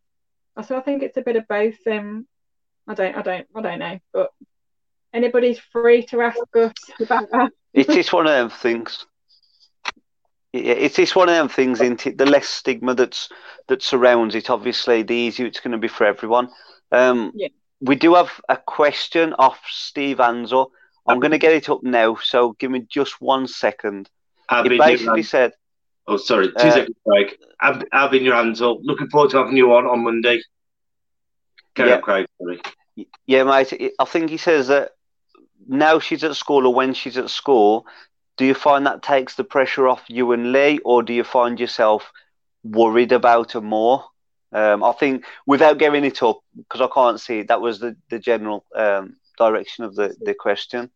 so 0.63 0.77
I 0.77 0.81
think 0.81 1.03
it's 1.03 1.17
a 1.17 1.21
bit 1.21 1.35
of 1.35 1.47
both. 1.47 1.85
Um, 1.87 2.27
I 2.87 2.93
don't, 2.93 3.15
I 3.15 3.21
don't, 3.21 3.47
I 3.55 3.61
don't 3.61 3.79
know, 3.79 3.99
but 4.13 4.31
anybody's 5.13 5.59
free 5.59 6.03
to 6.07 6.21
ask 6.21 6.39
us 6.55 6.73
about 6.99 7.29
that. 7.31 7.51
It's 7.73 7.93
just 7.93 8.13
one 8.13 8.27
of 8.27 8.33
them 8.33 8.49
things. 8.49 9.05
Yeah, 10.53 10.73
it's 10.73 10.97
just 10.97 11.15
one 11.15 11.29
of 11.29 11.35
them 11.35 11.47
things. 11.47 11.79
Isn't 11.79 12.05
it? 12.05 12.17
The 12.17 12.25
less 12.25 12.49
stigma 12.49 12.93
that's 12.93 13.29
that 13.67 13.81
surrounds 13.81 14.35
it, 14.35 14.49
obviously, 14.49 15.03
the 15.03 15.15
easier 15.15 15.45
it's 15.45 15.61
going 15.61 15.71
to 15.71 15.77
be 15.77 15.87
for 15.87 16.05
everyone. 16.05 16.49
Um, 16.91 17.31
Yeah. 17.33 17.47
We 17.79 17.95
do 17.95 18.13
have 18.13 18.29
a 18.47 18.57
question 18.57 19.33
off 19.33 19.59
Steve 19.67 20.19
Ansel. 20.19 20.71
I'm 21.07 21.19
going 21.19 21.31
to 21.31 21.37
get 21.37 21.53
it 21.53 21.69
up 21.69 21.83
now, 21.83 22.15
so 22.15 22.53
give 22.59 22.71
me 22.71 22.85
just 22.89 23.21
one 23.21 23.47
second. 23.47 24.09
Have 24.49 24.65
It 24.65 24.77
basically 24.77 25.23
said, 25.23 25.53
Oh, 26.07 26.17
sorry, 26.17 26.47
two 26.47 26.53
Uh, 26.57 26.71
seconds, 26.71 26.97
Craig. 27.07 27.37
Have 27.59 28.13
in 28.13 28.23
your 28.23 28.35
hands 28.35 28.61
up. 28.61 28.77
Looking 28.81 29.07
forward 29.09 29.31
to 29.31 29.37
having 29.37 29.55
you 29.57 29.73
on 29.73 29.85
on 29.85 30.03
Monday. 30.03 30.41
Carry 31.75 31.89
Yeah. 31.89 31.95
on, 31.97 32.01
Craig. 32.01 32.25
Sorry. 32.41 32.61
Yeah, 33.25 33.43
mate. 33.43 33.93
I 33.99 34.05
think 34.05 34.29
he 34.29 34.37
says 34.37 34.67
that 34.67 34.91
now 35.67 35.99
she's 35.99 36.23
at 36.23 36.35
school 36.35 36.67
or 36.67 36.73
when 36.73 36.93
she's 36.93 37.17
at 37.17 37.29
school, 37.29 37.85
do 38.37 38.45
you 38.45 38.53
find 38.53 38.85
that 38.85 39.03
takes 39.03 39.35
the 39.35 39.43
pressure 39.43 39.87
off 39.87 40.03
you 40.07 40.31
and 40.31 40.51
Lee, 40.51 40.79
or 40.83 41.03
do 41.03 41.13
you 41.13 41.23
find 41.23 41.59
yourself 41.59 42.11
worried 42.63 43.11
about 43.11 43.51
her 43.53 43.61
more? 43.61 44.05
Um, 44.51 44.83
I 44.83 44.91
think 44.93 45.23
without 45.45 45.77
getting 45.77 46.03
it 46.03 46.21
up, 46.23 46.39
because 46.57 46.81
I 46.81 46.87
can't 46.93 47.19
see 47.21 47.39
it, 47.39 47.47
that 47.47 47.61
was 47.61 47.79
the, 47.79 47.95
the 48.09 48.19
general 48.19 48.65
um, 48.75 49.15
direction 49.45 49.83
of 49.85 49.95
the, 49.95 50.15
the 50.21 50.33
question. 50.33 50.91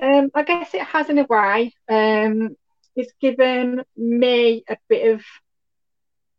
Um, 0.00 0.30
I 0.34 0.42
guess 0.42 0.74
it 0.74 0.82
has 0.82 1.08
in 1.08 1.18
a 1.18 1.24
way. 1.24 1.72
Um, 1.88 2.56
it's 2.96 3.12
given 3.20 3.82
me 3.96 4.64
a 4.68 4.76
bit 4.88 5.14
of 5.14 5.22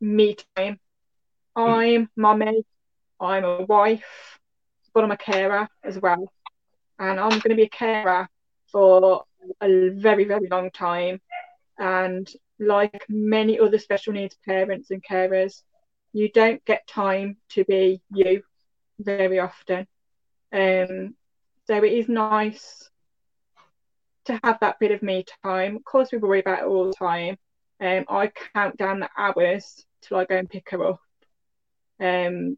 me 0.01 0.35
time. 0.55 0.79
I'm 1.55 2.09
mummy, 2.15 2.65
I'm 3.19 3.43
a 3.43 3.63
wife, 3.63 4.39
but 4.93 5.03
I'm 5.03 5.11
a 5.11 5.17
carer 5.17 5.67
as 5.83 5.99
well. 5.99 6.31
And 6.97 7.19
I'm 7.19 7.39
going 7.41 7.55
to 7.55 7.55
be 7.55 7.63
a 7.63 7.69
carer 7.69 8.27
for 8.71 9.23
a 9.61 9.89
very, 9.89 10.25
very 10.25 10.47
long 10.49 10.71
time. 10.71 11.21
And 11.77 12.29
like 12.59 13.05
many 13.07 13.59
other 13.59 13.79
special 13.79 14.13
needs 14.13 14.35
parents 14.45 14.91
and 14.91 15.03
carers, 15.03 15.63
you 16.11 16.29
don't 16.29 16.63
get 16.65 16.87
time 16.87 17.37
to 17.49 17.63
be 17.63 18.01
you 18.11 18.43
very 18.99 19.39
often. 19.39 19.87
Um, 20.51 21.15
so 21.67 21.83
it 21.83 21.93
is 21.93 22.09
nice 22.09 22.89
to 24.25 24.39
have 24.43 24.59
that 24.61 24.79
bit 24.79 24.91
of 24.91 25.03
me 25.03 25.25
time. 25.43 25.75
Of 25.75 25.83
course, 25.83 26.11
we 26.11 26.17
worry 26.17 26.39
about 26.39 26.59
it 26.59 26.65
all 26.65 26.87
the 26.87 26.93
time. 26.93 27.37
Um, 27.81 28.05
I 28.09 28.31
count 28.53 28.77
down 28.77 28.99
the 28.99 29.09
hours 29.17 29.85
till 30.01 30.17
I 30.17 30.25
go 30.25 30.37
and 30.37 30.49
pick 30.49 30.69
her 30.71 30.85
up. 30.85 30.99
Um, 31.99 32.57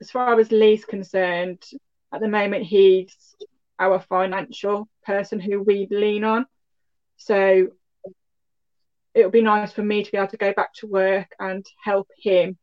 as 0.00 0.10
far 0.10 0.38
as 0.38 0.52
Lee's 0.52 0.84
concerned, 0.84 1.62
at 2.12 2.20
the 2.20 2.28
moment 2.28 2.64
he's 2.64 3.34
our 3.78 4.00
financial 4.00 4.88
person 5.04 5.40
who 5.40 5.62
we 5.62 5.88
lean 5.90 6.24
on. 6.24 6.46
So 7.16 7.68
it 9.14 9.24
would 9.24 9.32
be 9.32 9.42
nice 9.42 9.72
for 9.72 9.82
me 9.82 10.04
to 10.04 10.10
be 10.10 10.18
able 10.18 10.28
to 10.28 10.36
go 10.36 10.52
back 10.52 10.72
to 10.74 10.86
work 10.86 11.28
and 11.38 11.66
help 11.82 12.08
him 12.20 12.56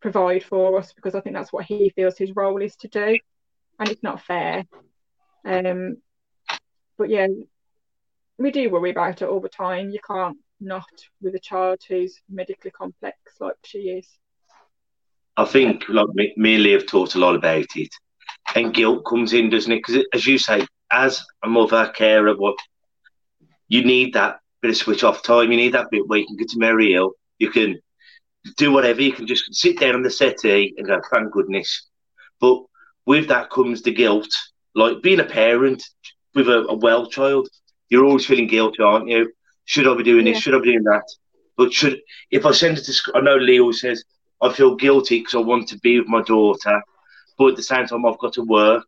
provide 0.00 0.42
for 0.42 0.78
us 0.78 0.92
because 0.92 1.14
I 1.14 1.20
think 1.20 1.34
that's 1.34 1.52
what 1.52 1.64
he 1.64 1.90
feels 1.90 2.16
his 2.16 2.34
role 2.34 2.62
is 2.62 2.76
to 2.76 2.88
do, 2.88 3.18
and 3.78 3.88
it's 3.88 4.02
not 4.02 4.22
fair. 4.22 4.64
Um, 5.44 5.98
but 6.98 7.08
yeah, 7.08 7.28
we 8.38 8.50
do 8.50 8.70
worry 8.70 8.90
about 8.90 9.22
it 9.22 9.28
all 9.28 9.40
the 9.40 9.48
time. 9.48 9.90
You 9.90 10.00
can't 10.06 10.38
not 10.60 10.84
with 11.22 11.34
a 11.34 11.40
child 11.40 11.80
who's 11.88 12.20
medically 12.28 12.70
complex 12.70 13.16
like 13.40 13.54
she 13.64 13.78
is. 13.78 14.06
I 15.36 15.44
think 15.44 15.88
like 15.88 16.08
me, 16.14 16.34
me 16.36 16.54
and 16.54 16.64
Lee 16.64 16.72
have 16.72 16.86
talked 16.86 17.14
a 17.14 17.18
lot 17.18 17.34
about 17.34 17.66
it, 17.76 17.94
and 18.54 18.74
guilt 18.74 19.04
comes 19.06 19.32
in, 19.32 19.50
doesn't 19.50 19.72
it? 19.72 19.82
Because 19.86 20.04
as 20.12 20.26
you 20.26 20.38
say, 20.38 20.66
as 20.92 21.24
a 21.42 21.48
mother, 21.48 21.92
carer, 21.94 22.36
what 22.36 22.56
you 23.68 23.84
need 23.84 24.14
that 24.14 24.40
bit 24.60 24.72
of 24.72 24.76
switch 24.76 25.04
off 25.04 25.22
time. 25.22 25.50
You 25.50 25.56
need 25.56 25.74
that 25.74 25.90
bit 25.90 26.06
where 26.06 26.18
you 26.18 26.26
can 26.26 26.36
get 26.36 26.48
to 26.50 26.58
Merry 26.58 26.92
Hill. 26.92 27.12
You 27.38 27.50
can 27.50 27.80
do 28.56 28.72
whatever. 28.72 29.02
You 29.02 29.12
can 29.12 29.26
just 29.26 29.54
sit 29.54 29.78
down 29.78 29.94
on 29.94 30.02
the 30.02 30.10
settee 30.10 30.74
and 30.76 30.86
go, 30.86 31.00
thank 31.12 31.32
goodness. 31.32 31.88
But 32.40 32.62
with 33.06 33.28
that 33.28 33.50
comes 33.50 33.82
the 33.82 33.92
guilt. 33.92 34.30
Like 34.74 35.02
being 35.02 35.20
a 35.20 35.24
parent 35.24 35.82
with 36.34 36.48
a, 36.48 36.66
a 36.68 36.74
well 36.74 37.06
child, 37.06 37.48
you're 37.88 38.04
always 38.04 38.26
feeling 38.26 38.46
guilty, 38.46 38.82
aren't 38.82 39.08
you? 39.08 39.32
Should 39.64 39.88
I 39.88 39.96
be 39.96 40.04
doing 40.04 40.24
this? 40.24 40.38
Should 40.38 40.54
I 40.54 40.58
be 40.58 40.72
doing 40.72 40.84
that? 40.84 41.04
But 41.56 41.72
should 41.72 42.00
if 42.30 42.46
I 42.46 42.52
send 42.52 42.78
it 42.78 42.84
to 42.84 42.92
school, 42.92 43.14
I 43.16 43.20
know 43.20 43.36
Leo 43.36 43.70
says 43.72 44.04
I 44.40 44.52
feel 44.52 44.76
guilty 44.76 45.18
because 45.18 45.34
I 45.34 45.38
want 45.38 45.68
to 45.68 45.78
be 45.78 45.98
with 45.98 46.08
my 46.08 46.22
daughter, 46.22 46.82
but 47.36 47.48
at 47.48 47.56
the 47.56 47.62
same 47.62 47.86
time 47.86 48.06
I've 48.06 48.18
got 48.18 48.32
to 48.34 48.42
work. 48.42 48.86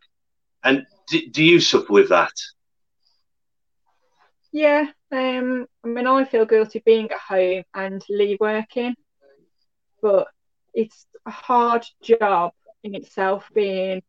And 0.64 0.86
do, 1.08 1.20
do 1.30 1.44
you 1.44 1.60
suffer 1.60 1.92
with 1.92 2.08
that? 2.08 2.32
Yeah, 4.52 4.86
um, 5.10 5.66
I 5.84 5.88
mean, 5.88 6.06
I 6.06 6.24
feel 6.24 6.44
guilty 6.44 6.82
being 6.84 7.10
at 7.10 7.18
home 7.18 7.64
and 7.74 8.04
leave 8.08 8.38
working, 8.40 8.94
but 10.02 10.28
it's 10.74 11.06
a 11.26 11.30
hard 11.30 11.84
job 12.02 12.52
in 12.84 12.94
itself 12.94 13.48
being 13.54 14.02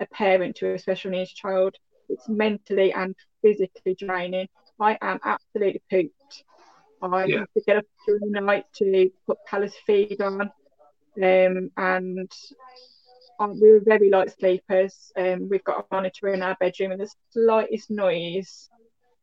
a 0.00 0.06
parent 0.06 0.56
to 0.56 0.72
a 0.74 0.78
special 0.78 1.10
needs 1.10 1.32
child. 1.32 1.76
It's 2.08 2.28
mentally 2.28 2.92
and 2.92 3.14
physically 3.42 3.94
draining. 3.98 4.48
I 4.80 4.98
am 5.00 5.20
absolutely 5.24 5.82
pooped. 5.90 6.44
I 7.02 7.22
Yeah. 7.26 7.40
have 7.40 7.52
to 7.56 7.62
get 7.66 7.76
up 7.78 7.84
during 8.06 8.32
the 8.32 8.40
night 8.40 8.66
to 8.76 9.10
put 9.26 9.38
Calla's 9.48 9.74
feed 9.86 10.20
on, 10.20 10.42
um, 11.22 11.70
and 11.76 12.30
um, 13.38 13.60
we 13.60 13.70
were 13.72 13.80
very 13.84 14.10
light 14.10 14.32
sleepers. 14.38 15.12
Um, 15.16 15.48
we've 15.48 15.64
got 15.64 15.80
a 15.80 15.94
monitor 15.94 16.28
in 16.28 16.42
our 16.42 16.56
bedroom, 16.60 16.92
and 16.92 17.00
the 17.00 17.10
slightest 17.30 17.90
noise 17.90 18.70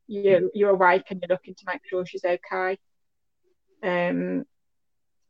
you 0.08 0.52
you're 0.54 0.72
awake 0.72 1.06
and 1.10 1.22
you're 1.22 1.30
looking 1.30 1.56
to 1.56 1.64
make 1.68 1.82
sure 1.90 2.06
she's 2.06 2.26
okay. 2.26 2.78
Um, 3.84 4.46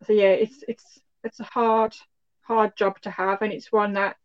so 0.05 0.13
yeah, 0.13 0.29
it's 0.29 0.63
it's 0.67 0.99
it's 1.23 1.39
a 1.39 1.45
hard 1.45 1.95
hard 2.41 2.75
job 2.75 2.99
to 3.01 3.11
have, 3.11 3.41
and 3.41 3.53
it's 3.53 3.71
one 3.71 3.93
that 3.93 4.15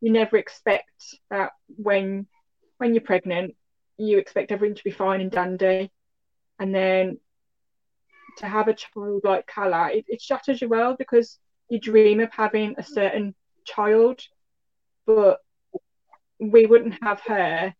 you 0.00 0.12
never 0.12 0.36
expect 0.36 0.90
that 1.30 1.52
when 1.66 2.26
when 2.78 2.94
you're 2.94 3.02
pregnant, 3.02 3.56
you 3.96 4.18
expect 4.18 4.52
everything 4.52 4.76
to 4.76 4.84
be 4.84 4.90
fine 4.90 5.20
and 5.20 5.30
dandy, 5.30 5.90
and 6.58 6.74
then 6.74 7.18
to 8.38 8.46
have 8.46 8.68
a 8.68 8.74
child 8.74 9.22
like 9.24 9.46
Calla, 9.46 9.90
it, 9.92 10.04
it 10.06 10.22
shatters 10.22 10.60
your 10.60 10.70
world 10.70 10.96
because 10.98 11.38
you 11.68 11.80
dream 11.80 12.20
of 12.20 12.32
having 12.32 12.74
a 12.78 12.82
certain 12.82 13.34
child, 13.64 14.20
but 15.06 15.38
we 16.38 16.66
wouldn't 16.66 17.02
have 17.02 17.20
her 17.26 17.74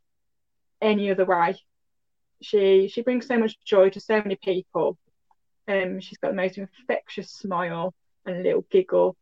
any 0.82 1.10
other 1.10 1.24
way 1.24 1.56
she 2.42 2.88
she 2.88 3.02
brings 3.02 3.26
so 3.26 3.38
much 3.38 3.58
joy 3.64 3.90
to 3.90 4.00
so 4.00 4.16
many 4.18 4.36
people. 4.36 4.98
Um, 5.68 6.00
she's 6.00 6.18
got 6.18 6.30
the 6.30 6.36
most 6.36 6.58
infectious 6.58 7.30
smile 7.30 7.94
and 8.24 8.36
a 8.36 8.42
little 8.42 8.66
giggle. 8.70 9.16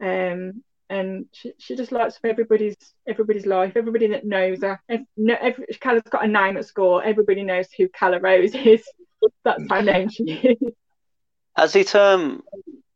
Um, 0.00 0.62
and 0.88 1.26
she, 1.32 1.52
she 1.58 1.74
just 1.74 1.92
up 1.92 2.12
everybody's 2.22 2.76
everybody's 3.06 3.46
life. 3.46 3.72
Everybody 3.76 4.08
that 4.08 4.24
knows 4.24 4.62
her. 4.62 4.80
No, 5.16 5.34
every, 5.40 5.66
Calla's 5.80 6.02
got 6.08 6.24
a 6.24 6.28
name 6.28 6.56
at 6.56 6.66
school. 6.66 7.02
Everybody 7.04 7.42
knows 7.42 7.66
who 7.76 7.88
Calla 7.88 8.20
Rose 8.20 8.54
is. 8.54 8.84
That's 9.44 9.64
how 9.68 9.80
known 9.80 10.08
she 10.08 10.24
is. 10.24 10.72
Has 11.56 11.74
it 11.74 11.94
um 11.94 12.42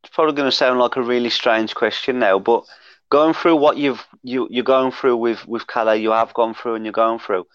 it's 0.04 0.14
probably 0.14 0.34
going 0.34 0.50
to 0.50 0.56
sound 0.56 0.78
like 0.78 0.96
a 0.96 1.02
really 1.02 1.30
strange 1.30 1.74
question 1.74 2.18
now, 2.18 2.38
but 2.38 2.64
going 3.10 3.34
through 3.34 3.56
what 3.56 3.76
you've 3.76 4.06
you 4.22 4.46
you're 4.50 4.64
going 4.64 4.92
through 4.92 5.16
with 5.16 5.46
with 5.46 5.66
Calla, 5.66 5.96
you 5.96 6.10
have 6.10 6.34
gone 6.34 6.54
through 6.54 6.76
and 6.76 6.84
you're 6.84 6.92
going 6.92 7.18
through, 7.18 7.46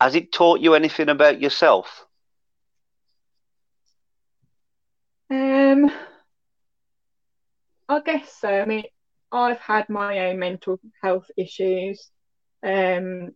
has 0.00 0.14
it 0.14 0.32
taught 0.32 0.60
you 0.60 0.74
anything 0.74 1.08
about 1.08 1.40
yourself? 1.40 2.06
Um, 5.32 5.90
I 7.88 8.00
guess 8.04 8.36
so. 8.38 8.50
I 8.50 8.66
mean, 8.66 8.84
I've 9.32 9.60
had 9.60 9.88
my 9.88 10.28
own 10.28 10.38
mental 10.38 10.78
health 11.02 11.30
issues. 11.38 12.10
Um, 12.62 13.30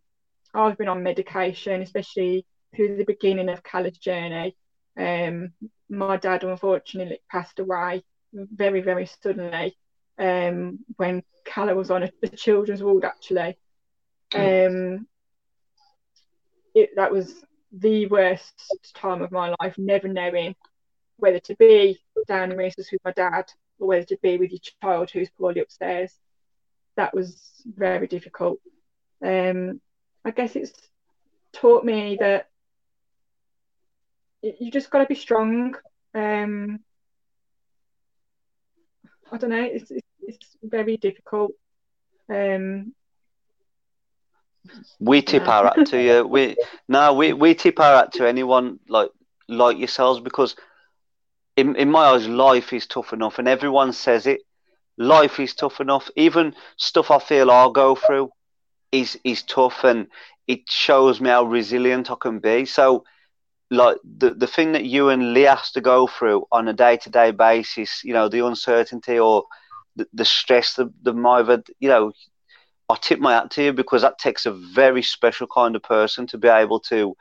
I've 0.52 0.76
been 0.76 0.88
on 0.88 1.02
medication, 1.02 1.80
especially 1.80 2.44
through 2.74 2.98
the 2.98 3.04
beginning 3.04 3.48
of 3.48 3.62
Calla's 3.62 3.96
journey. 3.96 4.54
Um, 4.98 5.54
my 5.88 6.18
dad 6.18 6.44
unfortunately 6.44 7.20
passed 7.30 7.60
away 7.60 8.04
very, 8.34 8.82
very 8.82 9.08
suddenly 9.22 9.74
um, 10.18 10.80
when 10.96 11.22
Calla 11.46 11.74
was 11.74 11.90
on 11.90 12.02
a, 12.02 12.10
the 12.20 12.28
children's 12.28 12.82
ward, 12.82 13.06
actually. 13.06 13.56
Um, 14.34 15.06
it, 16.74 16.90
that 16.96 17.10
was 17.10 17.42
the 17.72 18.06
worst 18.08 18.92
time 18.94 19.22
of 19.22 19.32
my 19.32 19.54
life, 19.60 19.76
never 19.78 20.08
knowing 20.08 20.54
whether 21.18 21.40
to 21.40 21.56
be 21.56 21.98
down 22.26 22.52
in 22.52 22.58
resus 22.58 22.92
with 22.92 23.04
my 23.04 23.12
dad 23.12 23.50
or 23.78 23.88
whether 23.88 24.04
to 24.04 24.18
be 24.22 24.36
with 24.36 24.50
your 24.50 24.60
child 24.82 25.10
who's 25.10 25.30
poorly 25.30 25.60
upstairs. 25.60 26.12
That 26.96 27.14
was 27.14 27.62
very 27.64 28.06
difficult. 28.06 28.60
Um, 29.24 29.80
I 30.24 30.30
guess 30.30 30.56
it's 30.56 30.72
taught 31.52 31.84
me 31.84 32.16
that 32.20 32.48
you 34.42 34.70
just 34.70 34.90
got 34.90 35.00
to 35.00 35.06
be 35.06 35.14
strong. 35.14 35.74
Um, 36.14 36.80
I 39.30 39.36
don't 39.38 39.50
know. 39.50 39.62
It's 39.62 39.90
it's, 39.90 40.06
it's 40.22 40.56
very 40.62 40.96
difficult. 40.96 41.52
Um, 42.28 42.94
We 45.00 45.22
tip 45.22 45.48
our 45.48 45.64
hat 45.64 45.86
to 45.86 46.02
you. 46.02 46.26
We 46.26 46.56
no, 46.88 47.14
we, 47.14 47.32
we 47.32 47.54
tip 47.54 47.78
our 47.80 47.96
hat 47.96 48.12
to 48.14 48.28
anyone 48.28 48.78
like 48.88 49.10
like 49.48 49.78
yourselves 49.78 50.20
because 50.20 50.56
in 51.56 51.76
in 51.76 51.90
my 51.90 52.06
eyes, 52.06 52.28
life 52.28 52.72
is 52.72 52.86
tough 52.86 53.12
enough, 53.12 53.38
and 53.38 53.48
everyone 53.48 53.92
says 53.92 54.26
it. 54.26 54.40
Life 54.98 55.40
is 55.40 55.54
tough 55.54 55.80
enough. 55.80 56.08
Even 56.16 56.54
stuff 56.76 57.10
I 57.10 57.18
feel 57.18 57.50
I'll 57.50 57.70
go 57.70 57.94
through 57.94 58.30
is 58.92 59.18
is 59.24 59.42
tough, 59.42 59.84
and 59.84 60.06
it 60.46 60.68
shows 60.68 61.20
me 61.20 61.30
how 61.30 61.44
resilient 61.44 62.10
I 62.10 62.16
can 62.20 62.38
be. 62.38 62.64
So, 62.66 63.04
like 63.70 63.96
the 64.04 64.30
the 64.30 64.46
thing 64.46 64.72
that 64.72 64.84
you 64.84 65.08
and 65.08 65.32
Lee 65.34 65.42
has 65.42 65.70
to 65.72 65.80
go 65.80 66.06
through 66.06 66.46
on 66.52 66.68
a 66.68 66.72
day 66.72 66.96
to 66.98 67.10
day 67.10 67.30
basis, 67.30 68.02
you 68.04 68.12
know, 68.12 68.28
the 68.28 68.44
uncertainty 68.46 69.18
or 69.18 69.44
the, 69.96 70.06
the 70.12 70.24
stress 70.24 70.74
that 70.74 70.90
the 71.02 71.14
either, 71.14 71.62
you 71.80 71.88
know, 71.88 72.12
I 72.88 72.96
tip 73.00 73.18
my 73.18 73.32
hat 73.32 73.50
to 73.52 73.64
you 73.64 73.72
because 73.72 74.02
that 74.02 74.18
takes 74.18 74.46
a 74.46 74.52
very 74.52 75.02
special 75.02 75.46
kind 75.52 75.74
of 75.74 75.82
person 75.82 76.26
to 76.28 76.38
be 76.38 76.48
able 76.48 76.80
to 76.80 77.16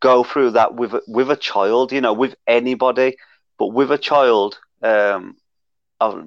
go 0.00 0.24
through 0.24 0.52
that 0.52 0.74
with 0.74 0.94
with 1.06 1.30
a 1.30 1.36
child, 1.36 1.92
you 1.92 2.00
know, 2.00 2.12
with 2.12 2.34
anybody, 2.46 3.16
but 3.58 3.68
with 3.68 3.90
a 3.90 3.98
child, 3.98 4.58
um, 4.82 5.36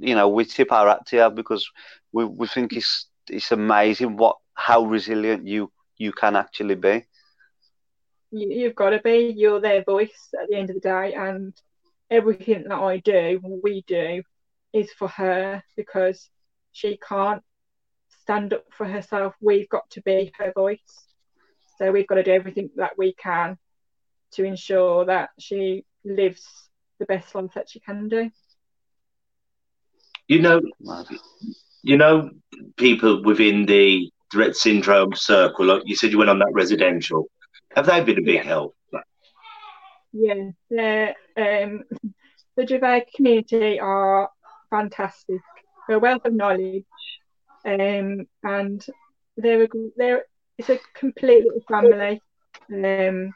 you 0.01 0.15
know, 0.15 0.29
we 0.29 0.45
tip 0.45 0.71
our 0.71 0.87
hat 0.87 1.05
to 1.07 1.17
you 1.17 1.29
because 1.29 1.69
we, 2.11 2.25
we 2.25 2.47
think 2.47 2.73
it's 2.73 3.07
it's 3.29 3.51
amazing 3.51 4.17
what 4.17 4.37
how 4.53 4.83
resilient 4.85 5.47
you 5.47 5.71
you 5.97 6.11
can 6.11 6.35
actually 6.35 6.75
be. 6.75 7.05
you, 8.31 8.49
you've 8.49 8.75
got 8.75 8.91
to 8.91 8.99
be. 8.99 9.33
You're 9.35 9.61
their 9.61 9.83
voice 9.83 10.29
at 10.41 10.49
the 10.49 10.57
end 10.57 10.69
of 10.69 10.75
the 10.75 10.81
day, 10.81 11.13
and 11.13 11.53
everything 12.09 12.65
that 12.67 12.77
I 12.79 12.97
do, 12.97 13.39
we 13.63 13.83
do, 13.87 14.23
is 14.73 14.91
for 14.91 15.07
her 15.07 15.63
because 15.75 16.29
she 16.71 16.97
can't 16.97 17.43
stand 18.21 18.53
up 18.53 18.65
for 18.71 18.85
herself. 18.87 19.35
We've 19.41 19.69
got 19.69 19.89
to 19.91 20.01
be 20.01 20.31
her 20.37 20.51
voice. 20.55 20.79
So 21.77 21.91
we've 21.91 22.07
got 22.07 22.15
to 22.15 22.23
do 22.23 22.31
everything 22.31 22.69
that 22.75 22.97
we 22.97 23.13
can 23.13 23.57
to 24.33 24.43
ensure 24.43 25.05
that 25.05 25.29
she 25.39 25.85
lives 26.05 26.68
the 26.99 27.05
best 27.05 27.33
life 27.35 27.53
that 27.55 27.69
she 27.69 27.79
can 27.79 28.09
do. 28.09 28.31
You 30.27 30.39
know, 30.41 30.61
you 31.83 31.97
know, 31.97 32.29
people 32.77 33.23
within 33.23 33.65
the 33.65 34.09
Dravet 34.33 34.55
syndrome 34.55 35.13
circle. 35.15 35.65
Like 35.65 35.83
you 35.85 35.95
said, 35.95 36.11
you 36.11 36.17
went 36.17 36.29
on 36.29 36.39
that 36.39 36.51
residential. 36.53 37.27
Have 37.75 37.87
they 37.87 38.03
been 38.03 38.19
a 38.19 38.23
big 38.23 38.41
Yeah. 38.41 38.43
help? 38.43 38.75
Yeah, 40.13 40.51
the 40.69 41.15
um, 41.37 41.83
the 42.55 42.63
Dravet 42.65 43.13
community 43.15 43.79
are 43.79 44.29
fantastic. 44.69 45.41
They're 45.87 45.97
a 45.97 45.99
wealth 45.99 46.25
of 46.25 46.33
knowledge, 46.33 46.85
um, 47.65 48.27
and 48.43 48.85
they're 49.37 49.63
a, 49.63 49.67
gr- 49.67 49.93
they're 49.97 50.25
it's 50.57 50.69
a 50.69 50.79
complete 50.95 51.43
little 51.45 51.61
family. 51.69 52.21
Um, 52.73 53.33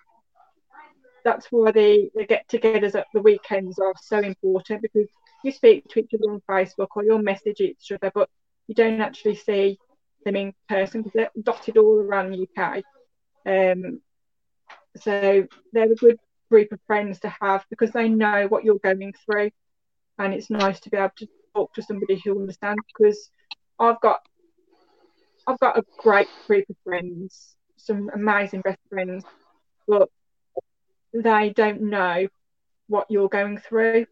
that's 1.23 1.47
why 1.51 1.71
the 1.71 2.09
the 2.15 2.25
get-togethers 2.25 2.95
at 2.95 3.07
the 3.13 3.21
weekends 3.21 3.79
are 3.79 3.93
so 4.01 4.19
important 4.19 4.81
because 4.81 5.07
you 5.43 5.51
speak 5.51 5.87
to 5.89 5.99
each 5.99 6.13
other 6.13 6.31
on 6.31 6.41
Facebook 6.49 6.87
or 6.95 7.03
you'll 7.03 7.21
message 7.21 7.59
each 7.59 7.91
other, 7.91 8.11
but 8.13 8.29
you 8.67 8.75
don't 8.75 9.01
actually 9.01 9.35
see 9.35 9.77
them 10.25 10.35
in 10.35 10.53
person 10.69 11.01
because 11.01 11.13
they're 11.13 11.29
dotted 11.41 11.77
all 11.77 11.99
around 11.99 12.31
the 12.31 12.47
UK. 12.57 12.83
Um, 13.45 14.01
so 14.95 15.45
they're 15.73 15.91
a 15.91 15.95
good 15.95 16.17
group 16.49 16.71
of 16.71 16.79
friends 16.87 17.19
to 17.21 17.33
have 17.41 17.65
because 17.69 17.91
they 17.91 18.07
know 18.07 18.47
what 18.47 18.63
you're 18.63 18.79
going 18.79 19.13
through, 19.25 19.51
and 20.17 20.33
it's 20.33 20.49
nice 20.49 20.79
to 20.81 20.89
be 20.89 20.97
able 20.97 21.11
to 21.17 21.27
talk 21.55 21.73
to 21.73 21.81
somebody 21.81 22.21
who 22.23 22.39
understands. 22.39 22.81
Because 22.95 23.29
I've 23.79 23.99
got, 24.01 24.19
I've 25.45 25.59
got 25.59 25.77
a 25.77 25.83
great 25.97 26.27
group 26.47 26.65
of 26.69 26.75
friends, 26.83 27.55
some 27.75 28.09
amazing 28.13 28.61
best 28.61 28.79
friends, 28.89 29.25
but 29.87 30.09
they 31.13 31.53
don't 31.55 31.81
know 31.81 32.27
what 32.87 33.07
you're 33.09 33.29
going 33.29 33.57
through. 33.57 34.05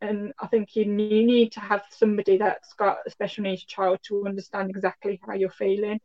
And 0.00 0.32
I 0.38 0.46
think 0.46 0.76
you, 0.76 0.84
you 0.84 1.26
need 1.26 1.52
to 1.52 1.60
have 1.60 1.82
somebody 1.90 2.38
that's 2.38 2.72
got 2.74 2.98
a 3.06 3.10
special 3.10 3.42
needs 3.44 3.64
child 3.64 3.98
to 4.04 4.26
understand 4.26 4.70
exactly 4.70 5.20
how 5.26 5.34
you're 5.34 5.50
feeling. 5.50 6.00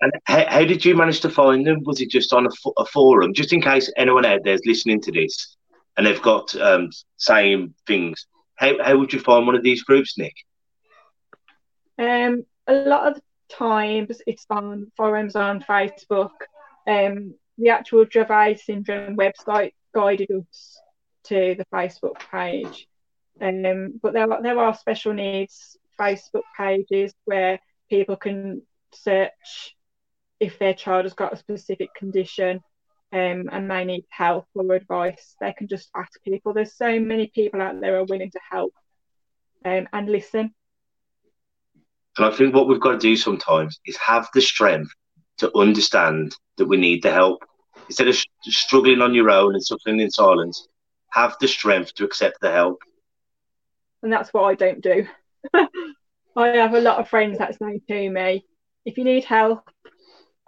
And 0.00 0.12
how, 0.24 0.44
how, 0.46 0.64
did 0.64 0.84
you 0.84 0.94
manage 0.94 1.20
to 1.20 1.30
find 1.30 1.66
them? 1.66 1.82
Was 1.84 2.00
it 2.00 2.10
just 2.10 2.32
on 2.32 2.46
a, 2.46 2.50
a, 2.78 2.84
forum? 2.84 3.34
Just 3.34 3.52
in 3.52 3.60
case 3.60 3.90
anyone 3.96 4.24
out 4.24 4.40
there 4.44 4.54
is 4.54 4.62
listening 4.64 5.00
to 5.02 5.12
this 5.12 5.56
and 5.96 6.06
they've 6.06 6.22
got 6.22 6.54
um, 6.56 6.90
same 7.16 7.74
things, 7.86 8.26
how, 8.56 8.82
how 8.82 8.96
would 8.98 9.12
you 9.12 9.18
find 9.20 9.46
one 9.46 9.56
of 9.56 9.62
these 9.62 9.82
groups, 9.82 10.16
Nick? 10.16 10.34
Um, 11.98 12.44
a 12.68 12.74
lot 12.74 13.10
of 13.10 13.20
times 13.48 14.20
it's 14.26 14.46
on 14.50 14.90
forums 14.96 15.36
on 15.36 15.62
Facebook. 15.62 16.30
Um, 16.86 17.34
the 17.56 17.70
actual 17.70 18.06
Dravet 18.06 18.58
syndrome 18.60 19.16
website 19.16 19.72
guided 19.94 20.30
us 20.30 20.80
to 21.24 21.56
the 21.56 21.66
Facebook 21.72 22.18
page. 22.30 22.86
Um, 23.40 24.00
but 24.02 24.12
there 24.12 24.30
are, 24.30 24.42
there 24.42 24.58
are 24.58 24.74
special 24.74 25.12
needs 25.12 25.76
Facebook 25.98 26.42
pages 26.56 27.12
where 27.24 27.58
people 27.90 28.16
can 28.16 28.62
search 28.92 29.74
if 30.40 30.58
their 30.58 30.74
child 30.74 31.04
has 31.04 31.14
got 31.14 31.32
a 31.32 31.36
specific 31.36 31.88
condition 31.94 32.60
um, 33.12 33.48
and 33.50 33.70
they 33.70 33.84
need 33.84 34.04
help 34.10 34.46
or 34.54 34.74
advice. 34.74 35.34
They 35.40 35.52
can 35.52 35.66
just 35.66 35.90
ask 35.96 36.22
people. 36.22 36.52
There's 36.52 36.76
so 36.76 37.00
many 37.00 37.28
people 37.28 37.60
out 37.60 37.80
there 37.80 37.98
are 37.98 38.04
willing 38.04 38.30
to 38.30 38.40
help 38.50 38.74
um, 39.64 39.88
and 39.92 40.08
listen. 40.08 40.54
And 42.18 42.26
I 42.26 42.30
think 42.30 42.52
what 42.52 42.66
we've 42.66 42.80
got 42.80 42.92
to 42.92 42.98
do 42.98 43.16
sometimes 43.16 43.78
is 43.86 43.96
have 43.98 44.28
the 44.34 44.40
strength 44.40 44.90
to 45.38 45.56
understand 45.56 46.34
that 46.56 46.66
we 46.66 46.76
need 46.76 47.02
the 47.02 47.12
help. 47.12 47.44
Instead 47.86 48.08
of 48.08 48.16
struggling 48.42 49.00
on 49.00 49.14
your 49.14 49.30
own 49.30 49.54
and 49.54 49.64
suffering 49.64 50.00
in 50.00 50.10
silence, 50.10 50.66
have 51.10 51.36
the 51.40 51.46
strength 51.46 51.94
to 51.94 52.04
accept 52.04 52.40
the 52.40 52.50
help. 52.50 52.82
And 54.02 54.12
that's 54.12 54.34
what 54.34 54.42
I 54.42 54.54
don't 54.54 54.82
do. 54.82 55.06
I 55.54 56.48
have 56.48 56.74
a 56.74 56.80
lot 56.80 56.98
of 56.98 57.08
friends 57.08 57.38
that 57.38 57.56
say 57.56 57.80
to 57.88 58.10
me, 58.10 58.44
if 58.84 58.98
you 58.98 59.04
need 59.04 59.24
help, 59.24 59.70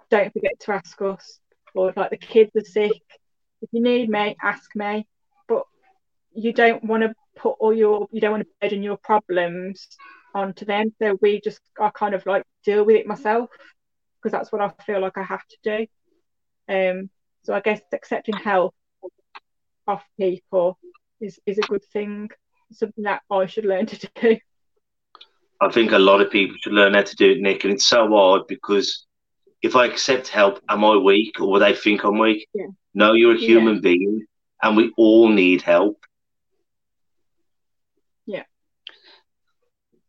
don't 0.09 0.31
forget 0.33 0.59
to 0.59 0.73
ask 0.73 1.01
us. 1.01 1.39
Or 1.73 1.93
like 1.95 2.09
the 2.09 2.17
kids 2.17 2.51
are 2.57 2.65
sick, 2.65 3.01
if 3.61 3.69
you 3.71 3.81
need 3.81 4.09
me, 4.09 4.35
ask 4.43 4.75
me. 4.75 5.07
But 5.47 5.63
you 6.33 6.51
don't 6.51 6.83
want 6.83 7.03
to 7.03 7.13
put 7.37 7.55
all 7.59 7.73
your, 7.73 8.07
you 8.11 8.19
don't 8.19 8.31
want 8.31 8.43
to 8.43 8.49
burden 8.59 8.83
your 8.83 8.97
problems 8.97 9.87
onto 10.33 10.65
them. 10.65 10.93
So 10.99 11.17
we 11.21 11.41
just 11.41 11.61
I 11.79 11.89
kind 11.89 12.13
of 12.13 12.25
like 12.25 12.43
deal 12.63 12.83
with 12.83 12.95
it 12.95 13.07
myself 13.07 13.49
because 14.21 14.31
that's 14.31 14.51
what 14.51 14.61
I 14.61 14.71
feel 14.83 14.99
like 14.99 15.17
I 15.17 15.23
have 15.23 15.43
to 15.47 15.57
do. 15.63 15.87
Um, 16.73 17.09
so 17.43 17.53
I 17.53 17.59
guess 17.59 17.81
accepting 17.91 18.35
help 18.35 18.75
off 19.87 20.03
people 20.17 20.77
is, 21.19 21.39
is 21.45 21.57
a 21.57 21.61
good 21.61 21.83
thing, 21.91 22.29
something 22.71 23.03
that 23.03 23.21
I 23.31 23.45
should 23.47 23.65
learn 23.65 23.87
to 23.87 24.09
do. 24.15 24.37
I 25.59 25.69
think 25.69 25.91
a 25.91 25.99
lot 25.99 26.21
of 26.21 26.31
people 26.31 26.55
should 26.59 26.73
learn 26.73 26.93
how 26.93 27.03
to 27.03 27.15
do 27.15 27.31
it, 27.31 27.39
Nick, 27.39 27.63
and 27.63 27.73
it's 27.73 27.87
so 27.87 28.07
hard 28.09 28.43
because 28.47 29.05
if 29.61 29.75
I 29.75 29.85
accept 29.85 30.27
help, 30.27 30.59
am 30.69 30.83
I 30.83 30.97
weak 30.97 31.39
or 31.39 31.51
will 31.51 31.59
they 31.59 31.75
think 31.75 32.03
I'm 32.03 32.17
weak? 32.17 32.47
Yeah. 32.53 32.67
No, 32.93 33.13
you're 33.13 33.35
a 33.35 33.39
human 33.39 33.75
yeah. 33.75 33.81
being 33.81 34.25
and 34.63 34.77
we 34.77 34.91
all 34.97 35.29
need 35.29 35.61
help. 35.61 36.03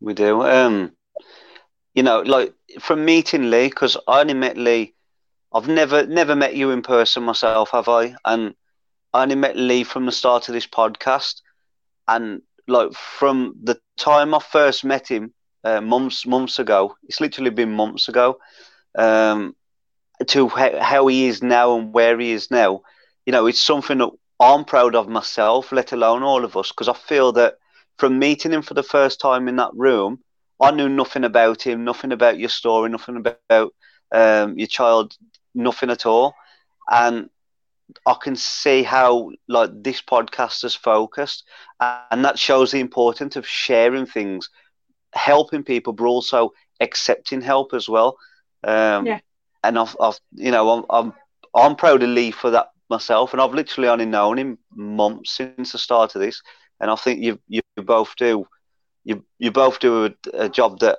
We 0.03 0.15
do. 0.15 0.43
Um, 0.43 0.93
you 1.95 2.03
know, 2.03 2.23
like 2.23 2.55
from 2.81 3.05
meeting 3.05 3.51
Lee, 3.51 3.69
because 3.69 3.97
I 4.09 4.21
only 4.21 4.35
met 4.35 4.57
Lee. 4.57 4.95
I've 5.55 5.69
never 5.69 6.07
never 6.07 6.35
met 6.35 6.57
you 6.57 6.71
in 6.71 6.83
person 6.83 7.23
myself, 7.23 7.71
have 7.71 7.89
I? 7.89 8.17
And 8.25 8.55
I 9.13 9.23
only 9.23 9.37
met 9.37 9.57
Lee 9.57 9.85
from 9.85 10.07
the 10.07 10.13
start 10.13 10.49
of 10.49 10.55
this 10.55 10.67
podcast, 10.67 11.43
and 12.09 12.43
like 12.67 12.93
from 12.95 13.55
the 13.63 13.79
time 13.97 14.35
I 14.35 14.41
first 14.41 14.85
met 14.85 15.07
him, 15.09 15.33
uh, 15.63 15.81
months 15.81 16.27
months 16.27 16.59
ago. 16.59 16.97
It's 17.05 17.21
literally 17.21 17.51
been 17.51 17.71
months 17.73 18.09
ago. 18.09 18.39
Um, 18.99 19.55
to 20.27 20.49
how, 20.49 20.81
how 20.81 21.07
he 21.07 21.27
is 21.27 21.43
now 21.43 21.77
and 21.79 21.93
where 21.93 22.19
he 22.19 22.33
is 22.33 22.51
now, 22.51 22.83
you 23.27 23.33
know, 23.33 23.47
it's 23.47 23.61
something 23.61 23.99
that 23.99 24.11
I'm 24.41 24.65
proud 24.65 24.95
of 24.95 25.09
myself, 25.09 25.73
let 25.73 25.93
alone 25.93 26.23
all 26.23 26.45
of 26.45 26.57
us, 26.57 26.71
because 26.71 26.89
I 26.89 26.95
feel 26.95 27.33
that 27.33 27.55
from 27.99 28.19
meeting 28.19 28.53
him 28.53 28.63
for 28.63 28.75
the 28.75 28.83
first 28.83 29.21
time 29.21 29.49
in 29.49 29.57
that 29.57 29.71
room, 29.75 30.21
I 30.61 30.71
knew 30.71 30.89
nothing 30.89 31.25
about 31.25 31.63
him, 31.63 31.85
nothing 31.85 32.13
about 32.13 32.39
your 32.39 32.49
story, 32.49 32.89
nothing 32.91 33.17
about 33.17 33.75
um, 34.13 34.59
your 34.59 34.67
child, 34.69 35.17
nothing 35.55 35.91
at 35.91 36.07
all. 36.07 36.35
And 36.91 37.29
I 38.07 38.15
can 38.21 38.37
see 38.37 38.83
how 38.83 39.31
like 39.49 39.71
this 39.83 40.01
podcast 40.03 40.65
is 40.65 40.75
focused, 40.75 41.45
and 41.81 42.25
that 42.25 42.39
shows 42.39 42.71
the 42.71 42.81
importance 42.81 43.37
of 43.37 43.47
sharing 43.47 44.07
things, 44.07 44.51
helping 45.13 45.65
people, 45.65 45.93
but 45.93 46.05
also 46.05 46.53
accepting 46.81 47.41
help 47.41 47.75
as 47.75 47.89
well. 47.89 48.17
Um, 48.65 49.07
yeah. 49.07 49.21
And 49.65 49.79
I've, 49.79 49.97
I've, 50.01 50.19
you 50.33 50.51
know, 50.51 50.71
I'm, 50.71 50.85
I'm, 50.91 51.13
I'm 51.55 51.77
proud 51.77 52.03
of 52.03 52.09
Lee 52.09 52.31
for 52.31 52.51
that 52.51 52.69
myself, 52.89 53.33
and 53.33 53.41
I've 53.41 53.55
literally 53.55 53.89
only 53.89 54.07
known 54.07 54.39
him 54.39 54.59
months 54.75 55.37
since 55.37 55.73
the 55.73 55.79
start 55.79 56.15
of 56.15 56.21
this 56.21 56.43
and 56.83 56.91
I 56.91 56.97
think 56.97 57.23
you 57.23 57.62
you 57.83 57.87
both 57.87 58.15
do 58.17 58.47
you 59.05 59.25
you 59.39 59.51
both 59.51 59.81
do 59.81 60.07
a, 60.07 60.15
a 60.35 60.49
job 60.49 60.79
that 60.81 60.99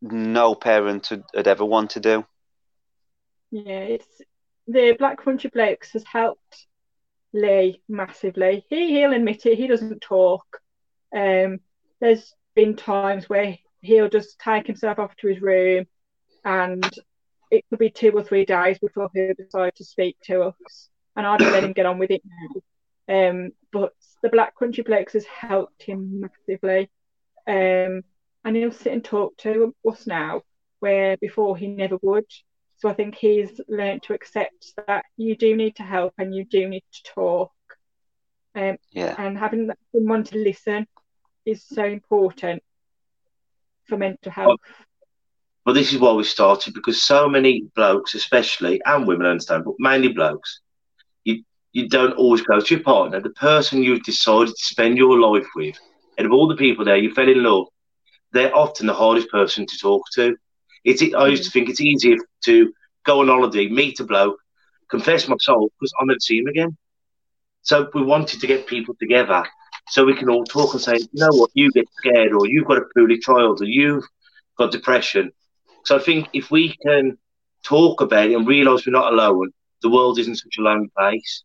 no 0.00 0.54
parent 0.54 1.10
would, 1.10 1.46
ever 1.46 1.64
want 1.64 1.90
to 1.90 2.00
do. 2.00 2.24
Yeah, 3.50 3.80
it's 3.80 4.22
the 4.66 4.94
Black 4.98 5.22
Country 5.22 5.50
Blokes 5.52 5.92
has 5.92 6.04
helped 6.04 6.66
Lee 7.32 7.82
massively. 7.88 8.64
He 8.70 8.94
he'll 8.94 9.12
admit 9.12 9.44
it. 9.46 9.58
He 9.58 9.66
doesn't 9.66 10.00
talk. 10.00 10.46
Um, 11.14 11.58
there's 12.00 12.32
been 12.54 12.76
times 12.76 13.28
where 13.28 13.58
he'll 13.80 14.08
just 14.08 14.38
take 14.38 14.66
himself 14.66 14.98
off 15.00 15.16
to 15.16 15.26
his 15.26 15.42
room, 15.42 15.86
and 16.44 16.88
it 17.50 17.64
could 17.68 17.80
be 17.80 17.90
two 17.90 18.12
or 18.12 18.22
three 18.22 18.44
days 18.44 18.78
before 18.78 19.10
he'll 19.12 19.34
decide 19.34 19.74
to 19.76 19.84
speak 19.84 20.16
to 20.24 20.42
us, 20.42 20.88
and 21.16 21.26
I'd 21.26 21.40
let 21.40 21.64
him 21.64 21.72
get 21.72 21.86
on 21.86 21.98
with 21.98 22.12
it 22.12 22.22
now. 22.24 22.60
Um, 23.10 23.50
but 23.72 23.92
the 24.22 24.28
Black 24.28 24.56
Country 24.56 24.84
Blokes 24.84 25.14
has 25.14 25.26
helped 25.26 25.82
him 25.82 26.20
massively. 26.20 26.88
Um, 27.46 28.02
and 28.44 28.56
he'll 28.56 28.72
sit 28.72 28.92
and 28.92 29.04
talk 29.04 29.36
to 29.38 29.74
us 29.88 30.06
now, 30.06 30.42
where 30.78 31.16
before 31.16 31.56
he 31.56 31.66
never 31.66 31.98
would. 32.02 32.26
So 32.76 32.88
I 32.88 32.94
think 32.94 33.16
he's 33.16 33.60
learned 33.68 34.04
to 34.04 34.14
accept 34.14 34.72
that 34.86 35.04
you 35.16 35.36
do 35.36 35.54
need 35.56 35.76
to 35.76 35.82
help 35.82 36.14
and 36.16 36.34
you 36.34 36.44
do 36.44 36.68
need 36.68 36.84
to 36.92 37.12
talk. 37.14 37.52
Um, 38.54 38.78
yeah. 38.92 39.14
And 39.18 39.36
having 39.38 39.70
someone 39.92 40.24
to 40.24 40.38
listen 40.38 40.86
is 41.44 41.62
so 41.64 41.84
important 41.84 42.62
for 43.86 43.98
mental 43.98 44.32
health. 44.32 44.60
Well, 45.66 45.74
this 45.74 45.92
is 45.92 45.98
why 45.98 46.12
we 46.12 46.24
started 46.24 46.72
because 46.72 47.02
so 47.02 47.28
many 47.28 47.64
blokes, 47.74 48.14
especially, 48.14 48.80
and 48.86 49.06
women, 49.06 49.26
I 49.26 49.30
understand, 49.30 49.64
but 49.64 49.74
mainly 49.78 50.08
blokes, 50.08 50.60
you 51.72 51.88
don't 51.88 52.14
always 52.14 52.42
go 52.42 52.60
to 52.60 52.74
your 52.74 52.82
partner, 52.82 53.20
the 53.20 53.30
person 53.30 53.82
you've 53.82 54.02
decided 54.02 54.54
to 54.54 54.64
spend 54.64 54.98
your 54.98 55.18
life 55.18 55.46
with, 55.54 55.76
and 56.18 56.26
of 56.26 56.32
all 56.32 56.48
the 56.48 56.56
people 56.56 56.84
there 56.84 56.96
you 56.96 57.14
fell 57.14 57.28
in 57.28 57.42
love, 57.42 57.66
they're 58.32 58.56
often 58.56 58.86
the 58.86 58.94
hardest 58.94 59.30
person 59.30 59.66
to 59.66 59.78
talk 59.78 60.02
to. 60.14 60.36
It's, 60.84 61.02
I 61.02 61.26
used 61.28 61.44
to 61.44 61.50
mm. 61.50 61.52
think 61.52 61.68
it's 61.68 61.80
easier 61.80 62.16
to 62.44 62.72
go 63.04 63.20
on 63.20 63.28
holiday, 63.28 63.68
meet 63.68 64.00
a 64.00 64.04
bloke, 64.04 64.38
confess 64.90 65.28
my 65.28 65.36
soul, 65.40 65.70
because 65.78 65.92
I'm 66.00 66.06
going 66.06 66.18
to 66.18 66.24
see 66.24 66.38
him 66.38 66.46
again. 66.46 66.76
So 67.62 67.88
we 67.94 68.02
wanted 68.02 68.40
to 68.40 68.46
get 68.46 68.66
people 68.66 68.94
together 68.98 69.44
so 69.88 70.04
we 70.04 70.14
can 70.14 70.30
all 70.30 70.44
talk 70.44 70.72
and 70.72 70.82
say, 70.82 70.96
you 70.96 71.08
know 71.14 71.30
what, 71.32 71.50
you 71.54 71.70
get 71.72 71.86
scared, 71.96 72.32
or 72.32 72.46
you've 72.46 72.66
got 72.66 72.78
a 72.78 72.84
poorly 72.94 73.18
child, 73.18 73.60
or 73.60 73.64
you've 73.64 74.04
got 74.56 74.72
depression. 74.72 75.32
So 75.84 75.96
I 75.96 76.00
think 76.00 76.28
if 76.32 76.50
we 76.50 76.76
can 76.84 77.18
talk 77.64 78.00
about 78.00 78.30
it 78.30 78.34
and 78.34 78.46
realise 78.46 78.86
we're 78.86 78.92
not 78.92 79.12
alone, 79.12 79.50
the 79.82 79.90
world 79.90 80.18
isn't 80.18 80.36
such 80.36 80.56
a 80.58 80.62
lonely 80.62 80.90
place. 80.96 81.42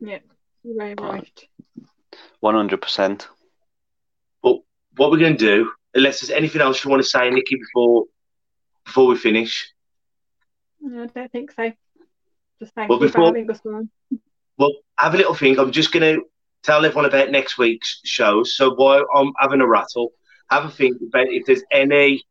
Yeah, 0.00 0.18
you're 0.62 0.76
very 0.76 0.94
right. 0.94 1.48
One 2.40 2.54
hundred 2.54 2.80
percent. 2.80 3.28
But 4.42 4.56
what 4.96 5.10
we're 5.10 5.18
going 5.18 5.36
to 5.36 5.46
do, 5.46 5.72
unless 5.94 6.20
there's 6.20 6.30
anything 6.30 6.60
else 6.60 6.82
you 6.82 6.90
want 6.90 7.02
to 7.02 7.08
say, 7.08 7.30
Nicki, 7.30 7.56
before 7.56 8.04
before 8.84 9.06
we 9.06 9.16
finish. 9.16 9.72
No, 10.80 11.02
I 11.02 11.06
don't 11.06 11.30
think 11.30 11.52
so. 11.52 11.70
Just 12.58 12.74
thank 12.74 12.88
well, 12.88 12.98
you 12.98 13.06
before, 13.06 13.22
for 13.22 13.26
having 13.26 13.50
us 13.50 13.60
on. 13.66 13.90
Well, 14.56 14.72
have 14.98 15.14
a 15.14 15.18
little 15.18 15.34
think. 15.34 15.58
I'm 15.58 15.72
just 15.72 15.92
going 15.92 16.16
to 16.16 16.24
tell 16.62 16.84
everyone 16.84 17.04
about 17.04 17.30
next 17.30 17.58
week's 17.58 18.00
shows. 18.04 18.56
So 18.56 18.74
while 18.74 19.04
I'm 19.14 19.32
having 19.38 19.60
a 19.60 19.66
rattle, 19.66 20.12
have 20.50 20.64
a 20.64 20.70
think 20.70 20.96
about 21.06 21.28
if 21.28 21.46
there's 21.46 21.62
any 21.70 22.22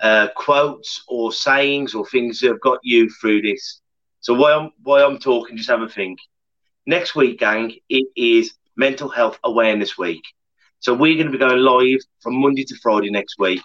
uh, 0.00 0.28
quotes 0.36 1.04
or 1.08 1.32
sayings 1.32 1.94
or 1.94 2.06
things 2.06 2.40
that 2.40 2.48
have 2.48 2.60
got 2.60 2.78
you 2.82 3.10
through 3.20 3.42
this. 3.42 3.80
So 4.20 4.34
while 4.34 4.60
I'm 4.60 4.70
while 4.82 5.06
I'm 5.06 5.18
talking, 5.18 5.56
just 5.56 5.70
have 5.70 5.82
a 5.82 5.88
think. 5.88 6.18
Next 6.88 7.14
week, 7.14 7.38
gang, 7.38 7.74
it 7.90 8.06
is 8.16 8.54
Mental 8.74 9.10
Health 9.10 9.38
Awareness 9.44 9.98
Week. 9.98 10.22
So 10.78 10.94
we're 10.94 11.16
going 11.16 11.26
to 11.26 11.32
be 11.32 11.36
going 11.36 11.58
live 11.58 11.98
from 12.22 12.40
Monday 12.40 12.64
to 12.64 12.74
Friday 12.82 13.10
next 13.10 13.34
week 13.38 13.60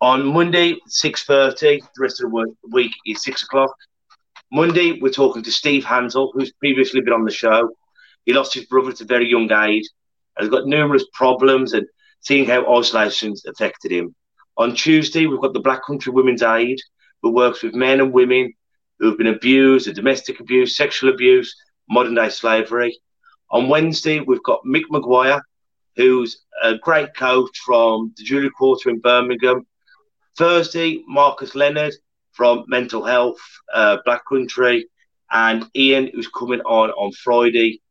On 0.00 0.26
Monday, 0.26 0.72
6.30, 0.72 1.56
the 1.60 1.80
rest 2.00 2.20
of 2.20 2.32
the 2.32 2.54
week 2.72 2.90
is 3.06 3.22
6 3.22 3.44
o'clock. 3.44 3.72
Monday, 4.50 4.98
we're 5.00 5.12
talking 5.12 5.44
to 5.44 5.52
Steve 5.52 5.84
Hansel, 5.84 6.32
who's 6.34 6.52
previously 6.54 7.00
been 7.00 7.12
on 7.12 7.24
the 7.24 7.30
show. 7.30 7.70
He 8.26 8.32
lost 8.32 8.54
his 8.54 8.64
brother 8.64 8.90
at 8.90 9.00
a 9.00 9.04
very 9.04 9.30
young 9.30 9.52
age 9.52 9.88
has 10.36 10.48
got 10.48 10.66
numerous 10.66 11.04
problems 11.12 11.74
and 11.74 11.86
seeing 12.22 12.44
how 12.44 12.76
isolation's 12.76 13.44
affected 13.44 13.92
him. 13.92 14.16
On 14.56 14.74
Tuesday, 14.74 15.26
we've 15.26 15.40
got 15.40 15.52
the 15.52 15.60
Black 15.60 15.86
Country 15.86 16.12
Women's 16.12 16.42
Aid, 16.42 16.80
who 17.22 17.30
works 17.30 17.62
with 17.62 17.76
men 17.76 18.00
and 18.00 18.12
women 18.12 18.52
who 18.98 19.10
have 19.10 19.18
been 19.18 19.28
abused, 19.28 19.94
domestic 19.94 20.40
abuse, 20.40 20.76
sexual 20.76 21.14
abuse, 21.14 21.54
modern 21.88 22.14
day 22.14 22.28
slavery. 22.28 22.98
On 23.50 23.68
Wednesday, 23.68 24.20
we've 24.20 24.42
got 24.42 24.64
Mick 24.64 24.84
Maguire, 24.90 25.42
who's 25.96 26.42
a 26.62 26.76
great 26.78 27.14
coach 27.14 27.58
from 27.64 28.12
the 28.16 28.24
Jewellery 28.24 28.50
Quarter 28.50 28.90
in 28.90 29.00
Birmingham. 29.00 29.66
Thursday, 30.38 31.02
Marcus 31.06 31.54
Leonard 31.54 31.94
from 32.32 32.64
Mental 32.66 33.04
Health, 33.04 33.40
uh, 33.74 33.98
Black 34.04 34.22
Country, 34.26 34.86
and 35.30 35.66
Ian, 35.76 36.10
who's 36.14 36.28
coming 36.28 36.60
on 36.60 36.90
on 36.90 37.12
Friday 37.12 37.82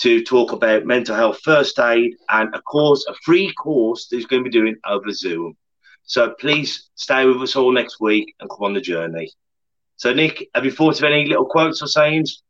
to 0.00 0.22
talk 0.22 0.52
about 0.52 0.86
mental 0.86 1.16
health 1.16 1.40
first 1.42 1.78
aid 1.78 2.14
and 2.30 2.54
a 2.54 2.62
course, 2.62 3.04
a 3.08 3.14
free 3.24 3.52
course 3.54 4.06
that 4.06 4.16
he's 4.16 4.26
going 4.26 4.44
to 4.44 4.50
be 4.50 4.58
doing 4.58 4.76
over 4.86 5.10
Zoom. 5.10 5.56
So 6.04 6.30
please 6.38 6.88
stay 6.94 7.26
with 7.26 7.42
us 7.42 7.56
all 7.56 7.72
next 7.72 8.00
week 8.00 8.34
and 8.40 8.48
come 8.48 8.64
on 8.64 8.74
the 8.74 8.80
journey. 8.80 9.30
So, 9.96 10.12
Nick, 10.14 10.48
have 10.54 10.64
you 10.64 10.70
thought 10.70 10.98
of 10.98 11.04
any 11.04 11.26
little 11.26 11.46
quotes 11.46 11.82
or 11.82 11.88
sayings? 11.88 12.42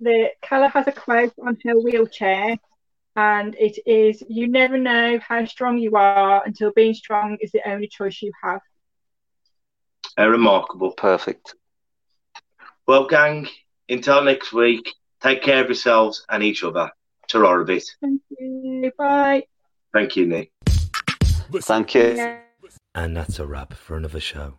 The 0.00 0.30
Calla 0.42 0.68
has 0.68 0.86
a 0.86 0.92
quote 0.92 1.32
on 1.42 1.56
her 1.64 1.78
wheelchair, 1.78 2.58
and 3.16 3.54
it 3.54 3.78
is 3.86 4.22
You 4.28 4.48
never 4.48 4.76
know 4.76 5.18
how 5.26 5.44
strong 5.46 5.78
you 5.78 5.96
are 5.96 6.44
until 6.44 6.72
being 6.72 6.94
strong 6.94 7.38
is 7.40 7.52
the 7.52 7.68
only 7.68 7.88
choice 7.88 8.20
you 8.22 8.32
have. 8.42 8.60
Uh, 10.18 10.28
remarkable. 10.28 10.92
Perfect. 10.92 11.54
Well, 12.86 13.06
gang, 13.06 13.48
until 13.88 14.22
next 14.22 14.52
week, 14.52 14.92
take 15.20 15.42
care 15.42 15.62
of 15.62 15.68
yourselves 15.68 16.24
and 16.28 16.42
each 16.42 16.62
other. 16.62 16.90
Ta 17.28 17.64
bit. 17.64 17.84
Thank 18.00 18.22
you. 18.38 18.92
Bye. 18.96 19.44
Thank 19.92 20.16
you, 20.16 20.26
Nick. 20.26 20.52
Thank 20.66 21.94
you. 21.94 22.14
Yeah. 22.16 22.38
And 22.94 23.16
that's 23.16 23.38
a 23.38 23.46
wrap 23.46 23.74
for 23.74 23.96
another 23.96 24.20
show. 24.20 24.58